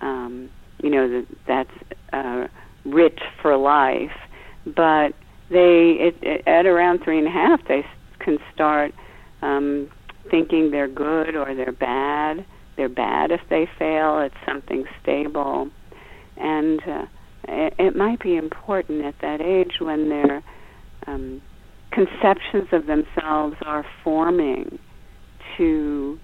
um, 0.00 0.50
you 0.82 0.90
know 0.90 1.08
that 1.08 1.26
that's 1.46 1.98
uh, 2.12 2.48
rich 2.84 3.20
for 3.42 3.56
life, 3.56 4.16
but 4.66 5.14
they 5.50 5.96
it, 5.98 6.16
it, 6.22 6.46
at 6.46 6.66
around 6.66 7.02
three 7.02 7.18
and 7.18 7.26
a 7.26 7.30
half 7.30 7.66
they 7.66 7.84
can 8.28 8.38
start 8.54 8.92
um, 9.40 9.88
thinking 10.30 10.70
they're 10.70 10.86
good 10.86 11.34
or 11.34 11.54
they're 11.54 11.72
bad. 11.72 12.44
They're 12.76 12.90
bad 12.90 13.30
if 13.30 13.40
they 13.48 13.66
fail. 13.78 14.20
It's 14.20 14.34
something 14.46 14.84
stable, 15.02 15.70
and 16.36 16.80
uh, 16.86 17.06
it, 17.48 17.74
it 17.78 17.96
might 17.96 18.20
be 18.20 18.36
important 18.36 19.04
at 19.04 19.14
that 19.22 19.40
age 19.40 19.80
when 19.80 20.10
their 20.10 20.44
um, 21.06 21.40
conceptions 21.90 22.68
of 22.72 22.86
themselves 22.86 23.56
are 23.64 23.84
forming 24.04 24.78
to 25.56 26.18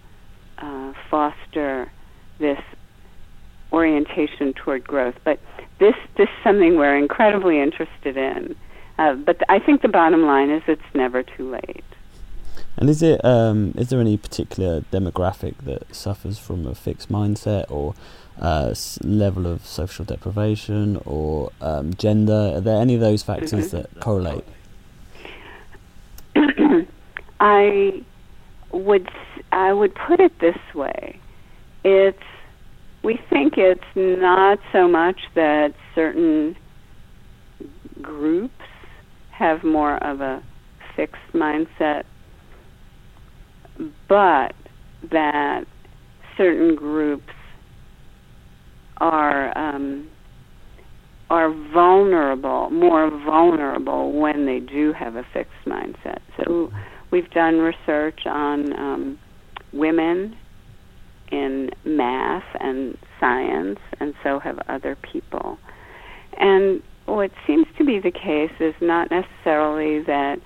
uh, 0.58 0.92
foster 1.10 1.90
this 2.38 2.58
orientation 3.72 4.52
toward 4.62 4.86
growth. 4.86 5.14
But 5.24 5.40
this 5.80 5.94
this 6.18 6.24
is 6.24 6.44
something 6.44 6.76
we're 6.76 6.98
incredibly 6.98 7.60
interested 7.60 8.16
in. 8.16 8.54
Uh, 8.98 9.14
but 9.14 9.38
th- 9.38 9.48
I 9.48 9.58
think 9.58 9.82
the 9.82 9.88
bottom 9.88 10.22
line 10.22 10.50
is 10.50 10.62
it's 10.68 10.82
never 10.94 11.24
too 11.24 11.50
late. 11.50 11.84
And 12.76 12.90
is 12.90 13.02
it 13.02 13.24
um, 13.24 13.72
is 13.76 13.90
there 13.90 14.00
any 14.00 14.16
particular 14.16 14.80
demographic 14.92 15.54
that 15.64 15.94
suffers 15.94 16.38
from 16.38 16.66
a 16.66 16.74
fixed 16.74 17.10
mindset 17.10 17.70
or 17.70 17.94
uh, 18.40 18.68
s- 18.70 18.98
level 19.02 19.46
of 19.46 19.64
social 19.64 20.04
deprivation 20.04 21.00
or 21.04 21.52
um, 21.60 21.94
gender? 21.94 22.52
Are 22.56 22.60
there 22.60 22.80
any 22.80 22.94
of 22.94 23.00
those 23.00 23.22
factors 23.22 23.72
mm-hmm. 23.72 23.76
that 23.76 24.00
correlate? 24.00 24.44
I 27.40 28.02
would 28.72 29.08
I 29.52 29.72
would 29.72 29.94
put 29.94 30.18
it 30.18 30.38
this 30.40 30.58
way: 30.74 31.20
it's 31.84 32.18
we 33.04 33.20
think 33.30 33.56
it's 33.56 33.84
not 33.94 34.58
so 34.72 34.88
much 34.88 35.20
that 35.34 35.74
certain 35.94 36.56
groups 38.02 38.64
have 39.30 39.62
more 39.62 39.96
of 39.96 40.20
a 40.20 40.42
fixed 40.96 41.32
mindset, 41.32 42.04
but 44.08 44.54
that 45.10 45.64
certain 46.36 46.74
groups 46.74 47.32
are 48.98 49.56
um, 49.56 50.08
are 51.30 51.50
vulnerable, 51.72 52.70
more 52.70 53.10
vulnerable 53.10 54.12
when 54.12 54.46
they 54.46 54.60
do 54.60 54.92
have 54.92 55.16
a 55.16 55.24
fixed 55.32 55.52
mindset. 55.66 56.18
So 56.36 56.70
we've 57.10 57.30
done 57.30 57.58
research 57.58 58.20
on 58.26 58.72
um, 58.78 59.18
women 59.72 60.36
in 61.32 61.70
math 61.84 62.44
and 62.60 62.96
science, 63.18 63.80
and 63.98 64.14
so 64.22 64.38
have 64.38 64.58
other 64.68 64.96
people. 64.96 65.58
And 66.38 66.82
what 67.06 67.30
seems 67.46 67.66
to 67.78 67.84
be 67.84 67.98
the 67.98 68.10
case 68.10 68.52
is 68.60 68.74
not 68.80 69.10
necessarily 69.10 70.02
that 70.04 70.36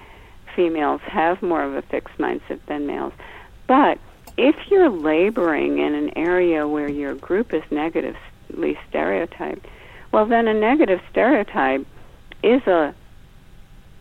females 0.58 1.00
have 1.02 1.40
more 1.40 1.62
of 1.62 1.74
a 1.74 1.82
fixed 1.82 2.18
mindset 2.18 2.58
than 2.66 2.84
males, 2.84 3.12
but 3.68 3.96
if 4.36 4.56
you're 4.68 4.90
laboring 4.90 5.78
in 5.78 5.94
an 5.94 6.18
area 6.18 6.66
where 6.66 6.90
your 6.90 7.14
group 7.14 7.54
is 7.54 7.62
negatively 7.70 8.76
stereotyped, 8.88 9.64
well, 10.10 10.26
then 10.26 10.48
a 10.48 10.54
negative 10.54 11.00
stereotype 11.12 11.86
is 12.42 12.66
a 12.66 12.92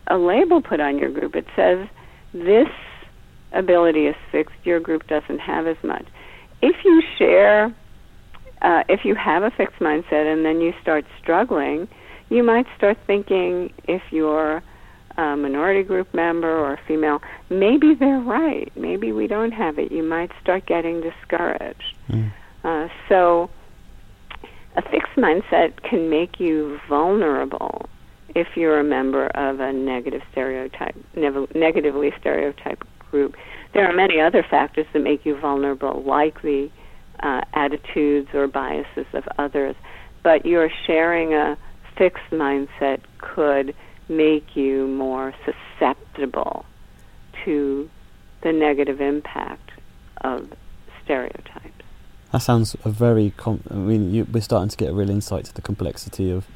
a 0.08 0.18
label 0.18 0.60
put 0.60 0.80
on 0.80 0.98
your 0.98 1.10
group. 1.10 1.36
It 1.36 1.46
says 1.54 1.86
this 2.32 2.68
ability 3.52 4.06
is 4.06 4.16
fixed. 4.32 4.56
Your 4.64 4.80
group 4.80 5.06
doesn't 5.06 5.38
have 5.38 5.68
as 5.68 5.76
much. 5.84 6.06
If 6.60 6.76
you 6.84 7.02
share, 7.18 7.72
uh, 8.62 8.82
if 8.88 9.04
you 9.04 9.14
have 9.14 9.44
a 9.44 9.52
fixed 9.52 9.78
mindset 9.78 10.32
and 10.32 10.44
then 10.44 10.60
you 10.60 10.74
start 10.82 11.04
struggling, 11.22 11.86
you 12.30 12.42
might 12.42 12.66
start 12.76 12.98
thinking 13.06 13.72
if 13.84 14.02
you're 14.10 14.62
a 15.18 15.36
minority 15.36 15.82
group 15.82 16.14
member 16.14 16.48
or 16.48 16.74
a 16.74 16.80
female, 16.86 17.20
maybe 17.50 17.94
they're 17.94 18.20
right. 18.20 18.72
Maybe 18.76 19.12
we 19.12 19.26
don't 19.26 19.50
have 19.50 19.78
it. 19.78 19.90
You 19.90 20.04
might 20.04 20.30
start 20.40 20.64
getting 20.64 21.00
discouraged. 21.00 21.96
Mm. 22.08 22.32
Uh, 22.64 22.88
so, 23.08 23.50
a 24.76 24.82
fixed 24.82 25.16
mindset 25.16 25.82
can 25.82 26.08
make 26.08 26.38
you 26.38 26.78
vulnerable 26.88 27.88
if 28.34 28.46
you're 28.56 28.78
a 28.78 28.84
member 28.84 29.26
of 29.28 29.58
a 29.58 29.72
negative 29.72 30.22
stereotype, 30.30 30.94
nev- 31.16 31.52
negatively 31.54 32.12
stereotyped 32.20 32.86
group. 33.10 33.34
There 33.74 33.88
are 33.88 33.94
many 33.94 34.20
other 34.20 34.44
factors 34.48 34.86
that 34.92 35.00
make 35.00 35.26
you 35.26 35.38
vulnerable, 35.38 36.02
like 36.06 36.40
the 36.42 36.70
uh, 37.20 37.40
attitudes 37.54 38.28
or 38.34 38.46
biases 38.46 39.06
of 39.12 39.24
others. 39.38 39.74
But 40.22 40.46
you're 40.46 40.70
sharing 40.86 41.34
a 41.34 41.58
fixed 41.96 42.30
mindset 42.30 43.00
could 43.18 43.74
make 44.08 44.56
you 44.56 44.86
more 44.86 45.34
susceptible 45.44 46.64
to 47.44 47.88
the 48.42 48.52
negative 48.52 49.00
impact 49.00 49.70
of 50.22 50.52
stereotypes. 51.04 51.84
That 52.32 52.42
sounds 52.42 52.76
a 52.84 52.90
very. 52.90 53.32
Com- 53.36 53.62
I 53.70 53.74
mean, 53.74 54.12
you, 54.12 54.26
we're 54.30 54.42
starting 54.42 54.68
to 54.68 54.76
get 54.76 54.90
a 54.90 54.94
real 54.94 55.10
insight 55.10 55.46
to 55.46 55.54
the 55.54 55.62
complexity 55.62 56.30
of 56.30 56.46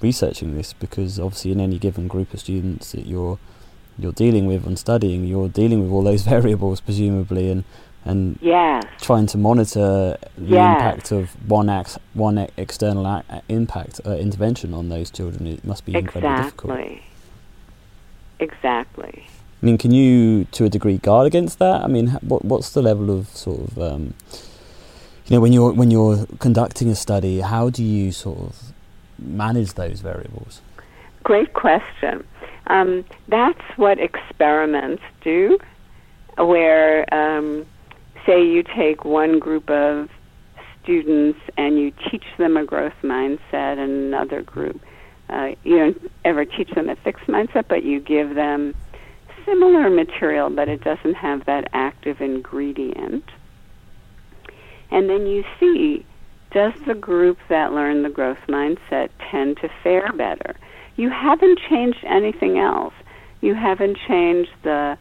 researching 0.00 0.54
this 0.54 0.72
because 0.72 1.18
obviously, 1.18 1.52
in 1.52 1.60
any 1.60 1.78
given 1.78 2.06
group 2.06 2.32
of 2.32 2.40
students 2.40 2.92
that 2.92 3.06
you're 3.06 3.38
you're 3.98 4.12
dealing 4.12 4.46
with 4.46 4.66
and 4.66 4.78
studying, 4.78 5.24
you're 5.24 5.48
dealing 5.48 5.82
with 5.82 5.90
all 5.90 6.02
those 6.02 6.22
variables 6.34 6.80
presumably, 6.80 7.50
and 7.50 7.64
and 8.06 8.38
yes. 8.40 8.84
trying 9.00 9.26
to 9.26 9.38
monitor 9.38 10.16
the 10.38 10.44
yes. 10.44 10.76
impact 10.76 11.12
of 11.12 11.30
one 11.50 11.68
ex- 11.68 11.98
one 12.14 12.38
external 12.56 13.04
a- 13.04 13.42
impact 13.48 14.00
uh, 14.06 14.12
intervention 14.12 14.72
on 14.72 14.88
those 14.88 15.10
children. 15.10 15.46
It 15.46 15.64
must 15.64 15.84
be 15.84 15.94
exactly. 15.96 16.22
incredibly 16.22 16.44
difficult. 16.44 17.00
Exactly. 18.38 19.26
I 19.62 19.66
mean, 19.66 19.78
can 19.78 19.90
you, 19.90 20.44
to 20.52 20.64
a 20.66 20.68
degree, 20.68 20.98
guard 20.98 21.26
against 21.26 21.58
that? 21.58 21.82
I 21.82 21.86
mean, 21.86 22.08
what 22.20 22.44
what's 22.44 22.70
the 22.70 22.82
level 22.82 23.10
of 23.10 23.28
sort 23.28 23.60
of, 23.60 23.78
um, 23.78 24.14
you 25.26 25.36
know, 25.36 25.40
when 25.40 25.52
you're 25.52 25.72
when 25.72 25.90
you're 25.90 26.26
conducting 26.38 26.88
a 26.88 26.94
study, 26.94 27.40
how 27.40 27.70
do 27.70 27.82
you 27.82 28.12
sort 28.12 28.38
of 28.38 28.72
manage 29.18 29.72
those 29.74 30.00
variables? 30.00 30.60
Great 31.24 31.54
question. 31.54 32.24
Um, 32.68 33.04
that's 33.28 33.62
what 33.76 33.98
experiments 33.98 35.02
do, 35.22 35.58
where 36.36 37.12
um, 37.14 37.66
say 38.26 38.44
you 38.44 38.62
take 38.62 39.04
one 39.04 39.38
group 39.38 39.70
of 39.70 40.08
students 40.82 41.38
and 41.56 41.78
you 41.78 41.92
teach 42.10 42.24
them 42.38 42.56
a 42.56 42.64
growth 42.64 42.94
mindset 43.02 43.78
and 43.78 43.90
another 43.90 44.42
group 44.42 44.80
uh, 45.28 45.48
you 45.64 45.76
don't 45.76 46.12
ever 46.24 46.44
teach 46.44 46.70
them 46.70 46.88
a 46.88 46.96
fixed 46.96 47.26
mindset 47.26 47.64
but 47.68 47.82
you 47.82 48.00
give 48.00 48.34
them 48.34 48.74
similar 49.46 49.88
material, 49.88 50.50
but 50.50 50.68
it 50.68 50.82
doesn't 50.82 51.14
have 51.14 51.46
that 51.46 51.68
active 51.72 52.20
ingredient. 52.20 53.24
And 54.90 55.08
then 55.08 55.26
you 55.26 55.44
see 55.58 56.04
does 56.52 56.72
the 56.86 56.94
group 56.94 57.38
that 57.48 57.72
learned 57.72 58.04
the 58.04 58.10
growth 58.10 58.38
mindset 58.48 59.10
tend 59.30 59.58
to 59.58 59.68
fare 59.82 60.12
better? 60.12 60.56
You 60.96 61.10
haven't 61.10 61.58
changed 61.68 62.04
anything 62.04 62.58
else. 62.58 62.94
You 63.40 63.54
haven't 63.54 63.98
changed 64.08 64.50
the 64.62 64.96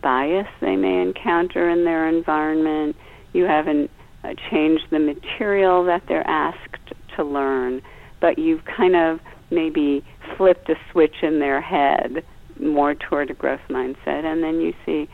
bias 0.00 0.46
they 0.60 0.76
may 0.76 1.02
encounter 1.02 1.68
in 1.68 1.84
their 1.84 2.08
environment. 2.08 2.96
You 3.32 3.44
haven't 3.44 3.90
uh, 4.24 4.34
changed 4.50 4.84
the 4.90 4.98
material 4.98 5.84
that 5.84 6.02
they're 6.08 6.26
asked 6.26 6.92
to 7.16 7.24
learn, 7.24 7.82
but 8.20 8.38
you've 8.38 8.64
kind 8.64 8.96
of 8.96 9.20
maybe 9.50 10.04
flipped 10.36 10.68
a 10.68 10.74
switch 10.90 11.16
in 11.22 11.38
their 11.40 11.60
head 11.60 12.24
more 12.60 12.94
toward 12.94 13.30
a 13.30 13.34
growth 13.34 13.60
mindset, 13.68 14.24
and 14.24 14.42
then 14.42 14.60
you 14.60 14.72
see 14.86 15.08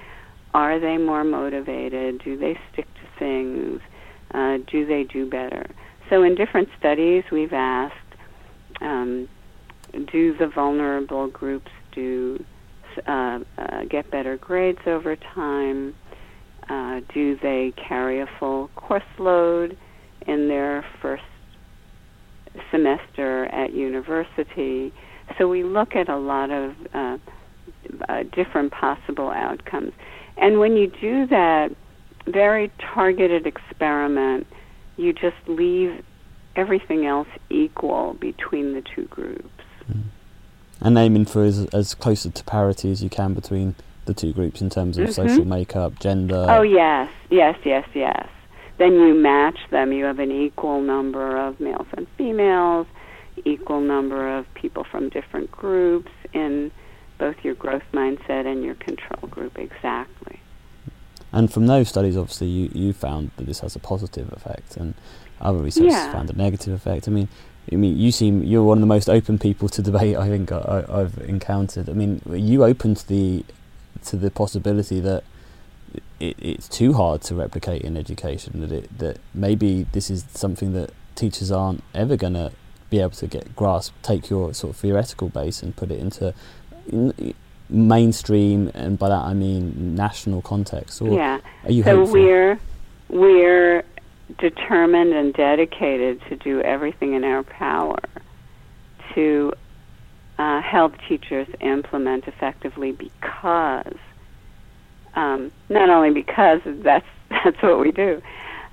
are 0.54 0.80
they 0.80 0.96
more 0.96 1.24
motivated? 1.24 2.22
Do 2.24 2.38
they 2.38 2.58
stick 2.72 2.86
to 2.86 3.18
things? 3.18 3.80
Uh, 4.32 4.58
do 4.70 4.86
they 4.86 5.04
do 5.04 5.28
better? 5.28 5.70
So, 6.10 6.22
in 6.22 6.34
different 6.34 6.68
studies, 6.78 7.24
we've 7.30 7.52
asked 7.52 7.94
um, 8.80 9.28
do 9.92 10.36
the 10.36 10.48
vulnerable 10.54 11.28
groups 11.28 11.70
do 11.92 12.42
uh, 13.06 13.38
uh, 13.58 13.84
get 13.90 14.10
better 14.10 14.36
grades 14.36 14.80
over 14.86 15.16
time? 15.16 15.94
Uh, 16.68 17.00
do 17.14 17.36
they 17.42 17.72
carry 17.88 18.20
a 18.20 18.26
full 18.38 18.68
course 18.76 19.02
load 19.18 19.76
in 20.26 20.48
their 20.48 20.84
first 21.00 21.22
semester 22.70 23.46
at 23.46 23.72
university? 23.72 24.92
So 25.38 25.48
we 25.48 25.64
look 25.64 25.94
at 25.94 26.08
a 26.08 26.16
lot 26.16 26.50
of 26.50 26.72
uh, 26.94 27.18
uh, 28.08 28.22
different 28.34 28.72
possible 28.72 29.30
outcomes. 29.30 29.92
And 30.36 30.58
when 30.58 30.76
you 30.76 30.90
do 31.00 31.26
that 31.28 31.68
very 32.26 32.70
targeted 32.94 33.46
experiment, 33.46 34.46
you 34.96 35.12
just 35.12 35.36
leave 35.46 36.02
everything 36.56 37.06
else 37.06 37.28
equal 37.50 38.16
between 38.20 38.74
the 38.74 38.82
two 38.94 39.06
groups. 39.06 39.48
Mm. 39.90 40.04
And 40.80 40.96
aiming 40.96 41.26
for 41.26 41.42
as, 41.44 41.66
as 41.66 41.94
close 41.94 42.22
to 42.22 42.44
parity 42.44 42.90
as 42.90 43.02
you 43.02 43.10
can 43.10 43.34
between 43.34 43.74
the 44.04 44.14
two 44.14 44.32
groups 44.32 44.60
in 44.60 44.70
terms 44.70 44.96
of 44.96 45.08
mm-hmm. 45.08 45.28
social 45.28 45.44
makeup, 45.44 45.98
gender. 45.98 46.46
Oh, 46.48 46.62
yes, 46.62 47.10
yes, 47.30 47.58
yes, 47.64 47.86
yes. 47.94 48.28
Then 48.78 48.92
you 48.92 49.14
match 49.14 49.58
them. 49.70 49.92
You 49.92 50.04
have 50.04 50.20
an 50.20 50.30
equal 50.30 50.80
number 50.80 51.36
of 51.36 51.58
males 51.58 51.88
and 51.96 52.06
females, 52.16 52.86
equal 53.44 53.80
number 53.80 54.38
of 54.38 54.52
people 54.54 54.84
from 54.84 55.08
different 55.08 55.50
groups 55.50 56.12
in 56.32 56.70
both 57.18 57.36
your 57.42 57.54
growth 57.54 57.82
mindset 57.92 58.46
and 58.46 58.62
your 58.62 58.76
control 58.76 59.28
group. 59.28 59.58
Exactly. 59.58 60.40
And 61.32 61.52
from 61.52 61.66
those 61.66 61.88
studies, 61.88 62.16
obviously, 62.16 62.46
you, 62.46 62.70
you 62.72 62.92
found 62.92 63.32
that 63.36 63.46
this 63.46 63.60
has 63.60 63.76
a 63.76 63.80
positive 63.80 64.32
effect, 64.32 64.76
and 64.76 64.94
other 65.40 65.58
researchers 65.58 65.92
yeah. 65.92 66.12
found 66.12 66.30
a 66.30 66.32
negative 66.32 66.72
effect. 66.72 67.06
I 67.06 67.10
mean, 67.10 67.28
I 67.70 67.76
mean, 67.76 67.98
you 67.98 68.12
seem 68.12 68.42
you're 68.44 68.62
one 68.62 68.78
of 68.78 68.80
the 68.80 68.86
most 68.86 69.08
open 69.08 69.38
people 69.38 69.68
to 69.70 69.82
debate 69.82 70.16
I 70.16 70.28
think 70.28 70.52
I, 70.52 70.84
have 70.88 71.18
encountered. 71.18 71.88
I 71.88 71.92
mean, 71.92 72.22
you 72.30 72.64
open 72.64 72.94
to 72.94 73.08
the 73.08 73.44
to 74.06 74.16
the 74.16 74.30
possibility 74.30 75.00
that 75.00 75.24
it, 76.20 76.36
it's 76.38 76.68
too 76.68 76.94
hard 76.94 77.22
to 77.22 77.34
replicate 77.34 77.82
in 77.82 77.96
education. 77.96 78.60
That 78.60 78.72
it 78.72 78.98
that 78.98 79.18
maybe 79.34 79.86
this 79.92 80.10
is 80.10 80.24
something 80.30 80.72
that 80.72 80.92
teachers 81.14 81.50
aren't 81.50 81.82
ever 81.94 82.16
going 82.16 82.34
to 82.34 82.52
be 82.90 83.00
able 83.00 83.10
to 83.10 83.26
get 83.26 83.54
grasp. 83.54 83.92
Take 84.02 84.30
your 84.30 84.54
sort 84.54 84.74
of 84.74 84.76
theoretical 84.80 85.28
base 85.28 85.62
and 85.62 85.76
put 85.76 85.90
it 85.90 85.98
into 85.98 86.34
mainstream, 87.68 88.70
and 88.74 88.98
by 88.98 89.08
that 89.08 89.24
I 89.24 89.34
mean 89.34 89.94
national 89.94 90.42
context. 90.42 91.02
Or 91.02 91.08
yeah. 91.08 91.40
Are 91.64 91.72
you 91.72 91.82
so 91.82 91.98
hopeful? 91.98 92.14
we're 92.14 92.58
we're 93.08 93.84
determined 94.38 95.12
and 95.12 95.32
dedicated 95.32 96.20
to 96.28 96.36
do 96.36 96.60
everything 96.60 97.14
in 97.14 97.24
our 97.24 97.42
power 97.42 97.98
to 99.14 99.52
uh, 100.38 100.60
help 100.60 100.94
teachers 101.08 101.48
implement 101.60 102.28
effectively 102.28 102.92
because 102.92 103.96
um, 105.14 105.50
not 105.68 105.88
only 105.90 106.10
because 106.12 106.60
that's 106.66 107.06
that's 107.30 107.60
what 107.62 107.78
we 107.78 107.92
do, 107.92 108.22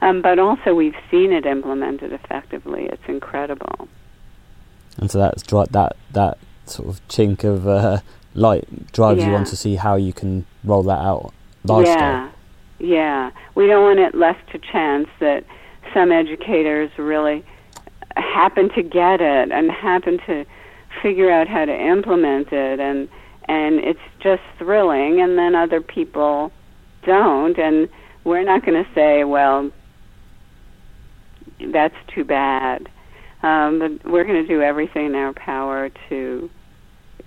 um, 0.02 0.22
but 0.22 0.40
also 0.40 0.74
we've 0.74 0.96
seen 1.12 1.32
it 1.32 1.46
implemented 1.46 2.14
effectively. 2.14 2.86
It's 2.86 3.04
incredible. 3.08 3.88
And 4.98 5.12
so 5.12 5.20
that's 5.20 5.44
dri- 5.44 5.66
that 5.72 5.96
that 6.12 6.38
sort 6.66 6.90
of 6.90 7.08
chink 7.08 7.44
of 7.44 7.68
uh, 7.68 8.00
light 8.34 8.92
drives 8.92 9.22
yeah. 9.22 9.30
you 9.30 9.36
on 9.36 9.44
to 9.46 9.56
see 9.56 9.76
how 9.76 9.96
you 9.96 10.14
can 10.14 10.46
roll 10.64 10.84
that 10.84 11.00
out 11.00 11.34
large 11.64 11.88
yeah. 11.88 12.30
Yeah, 12.80 13.32
we 13.56 13.68
don't 13.68 13.84
want 13.84 14.00
it 14.00 14.16
left 14.16 14.52
to 14.52 14.60
chance 14.60 15.08
that 15.20 15.46
some 15.94 16.12
educators 16.12 16.92
really 16.98 17.44
happen 18.16 18.70
to 18.76 18.84
get 18.84 19.22
it 19.22 19.52
and 19.52 19.72
happen 19.72 20.20
to 20.26 20.46
figure 21.02 21.32
out 21.32 21.48
how 21.48 21.66
to 21.66 21.74
implement 21.74 22.48
it 22.52 22.80
and 22.80 23.10
and 23.48 23.80
it's 23.80 24.00
just 24.22 24.42
thrilling 24.58 25.22
and 25.22 25.38
then 25.38 25.54
other 25.54 25.82
people 25.82 26.52
don't 27.06 27.60
and 27.60 27.90
we're 28.24 28.44
not 28.44 28.66
going 28.66 28.82
to 28.82 28.90
say 28.96 29.24
well 29.24 29.70
that's 31.72 31.96
too 32.14 32.24
bad. 32.24 32.90
Um, 33.44 33.80
but 33.80 34.12
we're 34.12 34.24
going 34.24 34.42
to 34.42 34.48
do 34.48 34.62
everything 34.62 35.08
in 35.08 35.16
our 35.16 35.34
power 35.34 35.90
to 36.10 36.50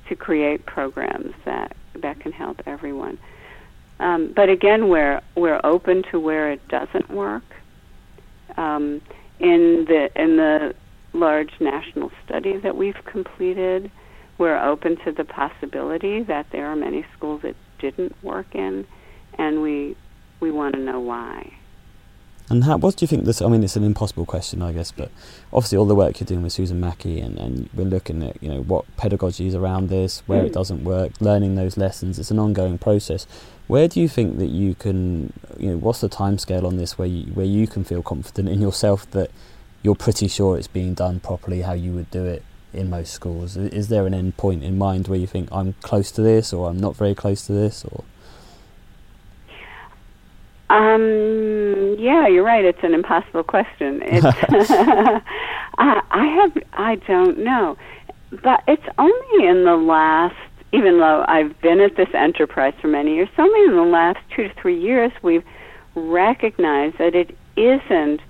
to 0.08 0.16
create 0.16 0.64
programs 0.64 1.34
that 1.44 1.76
that 2.00 2.18
can 2.20 2.32
help 2.32 2.60
everyone 2.66 3.18
um, 4.00 4.32
but 4.34 4.48
again, 4.48 4.88
we're 4.88 5.20
we're 5.34 5.60
open 5.64 6.04
to 6.10 6.20
where 6.20 6.50
it 6.52 6.66
doesn't 6.68 7.10
work. 7.10 7.44
Um, 8.56 9.00
in 9.40 9.84
the 9.86 10.10
in 10.20 10.36
the 10.36 10.74
large 11.12 11.52
national 11.60 12.10
study 12.24 12.56
that 12.58 12.76
we've 12.76 13.04
completed, 13.04 13.90
we're 14.36 14.58
open 14.58 14.96
to 15.04 15.12
the 15.12 15.24
possibility 15.24 16.22
that 16.22 16.46
there 16.50 16.66
are 16.66 16.76
many 16.76 17.04
schools 17.16 17.42
that 17.42 17.56
didn't 17.78 18.14
work 18.22 18.54
in, 18.54 18.86
and 19.36 19.62
we 19.62 19.96
we 20.40 20.50
want 20.50 20.74
to 20.74 20.80
know 20.80 21.00
why. 21.00 21.52
And 22.50 22.64
how, 22.64 22.78
what 22.78 22.96
do 22.96 23.02
you 23.02 23.06
think 23.08 23.24
this? 23.24 23.42
I 23.42 23.48
mean, 23.48 23.62
it's 23.62 23.76
an 23.76 23.84
impossible 23.84 24.24
question, 24.24 24.62
I 24.62 24.72
guess, 24.72 24.90
but 24.90 25.10
obviously 25.52 25.76
all 25.76 25.84
the 25.84 25.94
work 25.94 26.18
you're 26.18 26.26
doing 26.26 26.42
with 26.42 26.52
Susan 26.52 26.80
Mackie, 26.80 27.20
and, 27.20 27.36
and 27.38 27.68
we're 27.74 27.84
looking 27.84 28.22
at 28.22 28.42
you 28.42 28.48
know 28.48 28.62
what 28.62 28.84
pedagogy 28.96 29.48
is 29.48 29.54
around 29.54 29.88
this, 29.88 30.22
where 30.26 30.42
mm. 30.42 30.46
it 30.46 30.52
doesn't 30.52 30.84
work, 30.84 31.12
learning 31.20 31.56
those 31.56 31.76
lessons. 31.76 32.18
It's 32.18 32.30
an 32.30 32.38
ongoing 32.38 32.78
process. 32.78 33.26
Where 33.68 33.86
do 33.86 34.00
you 34.00 34.08
think 34.08 34.38
that 34.38 34.46
you 34.46 34.74
can, 34.74 35.32
you 35.58 35.70
know, 35.70 35.76
what's 35.76 36.00
the 36.00 36.08
time 36.08 36.38
scale 36.38 36.66
on 36.66 36.78
this 36.78 36.98
where 36.98 37.06
you, 37.06 37.32
where 37.34 37.46
you 37.46 37.66
can 37.66 37.84
feel 37.84 38.02
confident 38.02 38.48
in 38.48 38.60
yourself 38.60 39.08
that 39.10 39.30
you're 39.82 39.94
pretty 39.94 40.26
sure 40.26 40.58
it's 40.58 40.66
being 40.66 40.94
done 40.94 41.20
properly 41.20 41.60
how 41.60 41.74
you 41.74 41.92
would 41.92 42.10
do 42.10 42.24
it 42.24 42.42
in 42.72 42.88
most 42.88 43.12
schools? 43.12 43.58
Is 43.58 43.88
there 43.88 44.06
an 44.06 44.14
end 44.14 44.38
point 44.38 44.64
in 44.64 44.78
mind 44.78 45.06
where 45.06 45.18
you 45.18 45.26
think 45.26 45.50
I'm 45.52 45.74
close 45.82 46.10
to 46.12 46.22
this 46.22 46.52
or 46.52 46.68
I'm 46.70 46.78
not 46.78 46.96
very 46.96 47.14
close 47.14 47.46
to 47.46 47.52
this 47.52 47.84
or? 47.84 48.04
Um, 50.70 51.96
yeah, 51.98 52.26
you're 52.26 52.44
right. 52.44 52.64
It's 52.64 52.82
an 52.82 52.94
impossible 52.94 53.42
question. 53.42 54.02
I 55.78 56.26
have 56.26 56.64
I 56.72 56.96
don't 57.06 57.38
know, 57.38 57.76
but 58.42 58.62
it's 58.66 58.86
only 58.98 59.46
in 59.46 59.64
the 59.64 59.76
last 59.76 60.36
even 60.72 60.98
though 60.98 61.24
I've 61.26 61.58
been 61.60 61.80
at 61.80 61.96
this 61.96 62.08
enterprise 62.14 62.74
for 62.80 62.88
many 62.88 63.14
years, 63.14 63.28
only 63.38 63.64
in 63.64 63.76
the 63.76 63.90
last 63.90 64.18
two 64.34 64.48
to 64.48 64.54
three 64.60 64.78
years 64.78 65.10
we've 65.22 65.44
recognized 65.94 66.98
that 66.98 67.14
it 67.14 67.36
isn't 67.56 68.20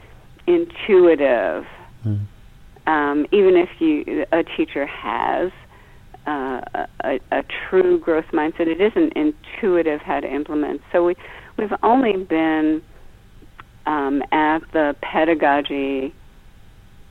intuitive. 0.47 1.67
Mm. 2.07 2.27
Um, 2.87 3.27
even 3.33 3.57
if 3.57 3.69
you 3.81 4.25
a 4.33 4.43
teacher 4.57 4.87
has 4.87 5.53
uh, 6.27 6.61
a, 7.05 7.21
a 7.33 7.43
true 7.69 7.99
growth 7.99 8.25
mindset, 8.33 8.67
it 8.67 8.81
isn't 8.81 9.13
intuitive 9.15 10.01
how 10.01 10.21
to 10.21 10.33
implement. 10.33 10.81
So 10.93 11.05
we 11.05 11.17
we've 11.59 11.73
only 11.83 12.25
been 12.25 12.83
um, 13.85 14.23
at 14.33 14.61
the 14.73 14.95
pedagogy 15.03 16.15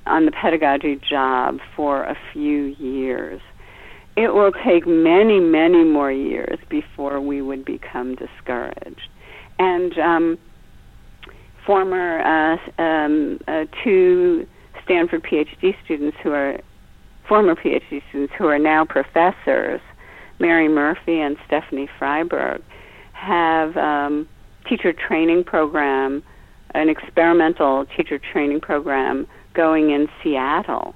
on 0.07 0.25
the 0.25 0.31
pedagogy 0.31 0.99
job 1.07 1.59
for 1.75 2.03
a 2.05 2.17
few 2.31 2.75
years 2.79 3.41
it 4.17 4.33
will 4.33 4.51
take 4.51 4.87
many, 4.87 5.39
many 5.39 5.83
more 5.83 6.11
years 6.11 6.57
before 6.69 7.21
we 7.21 7.41
would 7.41 7.63
become 7.63 8.15
discouraged. 8.15 9.07
And 9.59 9.97
um, 9.99 10.37
former 11.65 12.19
uh, 12.21 12.81
um, 12.81 13.39
uh, 13.47 13.65
two 13.83 14.47
Stanford 14.83 15.23
PhD 15.23 15.75
students 15.85 16.17
who 16.23 16.31
are 16.31 16.59
former 17.27 17.53
PhD 17.53 18.01
students 18.09 18.33
who 18.37 18.47
are 18.47 18.57
now 18.57 18.85
professors, 18.85 19.81
Mary 20.39 20.67
Murphy 20.67 21.19
and 21.19 21.37
Stephanie 21.45 21.89
Fryberg, 21.99 22.63
have 23.13 23.77
um, 23.77 24.27
teacher 24.67 24.93
training 24.93 25.43
program, 25.43 26.23
an 26.73 26.89
experimental 26.89 27.85
teacher 27.95 28.17
training 28.17 28.61
program 28.61 29.27
going 29.53 29.91
in 29.91 30.07
Seattle. 30.23 30.95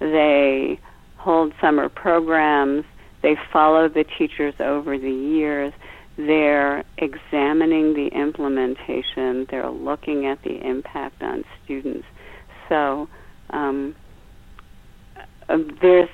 They 0.00 0.80
hold 1.24 1.54
summer 1.60 1.88
programs. 1.88 2.84
They 3.22 3.36
follow 3.52 3.88
the 3.88 4.04
teachers 4.04 4.54
over 4.60 4.98
the 4.98 5.10
years. 5.10 5.72
They're 6.16 6.84
examining 6.98 7.94
the 7.94 8.08
implementation. 8.08 9.46
They're 9.50 9.70
looking 9.70 10.26
at 10.26 10.42
the 10.42 10.60
impact 10.64 11.22
on 11.22 11.44
students. 11.64 12.06
So 12.68 13.08
um, 13.50 13.96
uh, 15.48 15.58
there's 15.80 16.10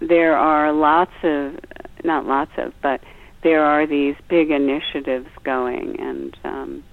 there 0.00 0.36
are 0.36 0.72
lots 0.72 1.12
of 1.22 1.54
not 2.02 2.24
lots 2.24 2.52
of, 2.56 2.72
but 2.82 3.00
there 3.42 3.64
are 3.64 3.86
these 3.86 4.16
big 4.28 4.50
initiatives 4.50 5.28
going, 5.44 6.00
and 6.00 6.36
um, 6.44 6.84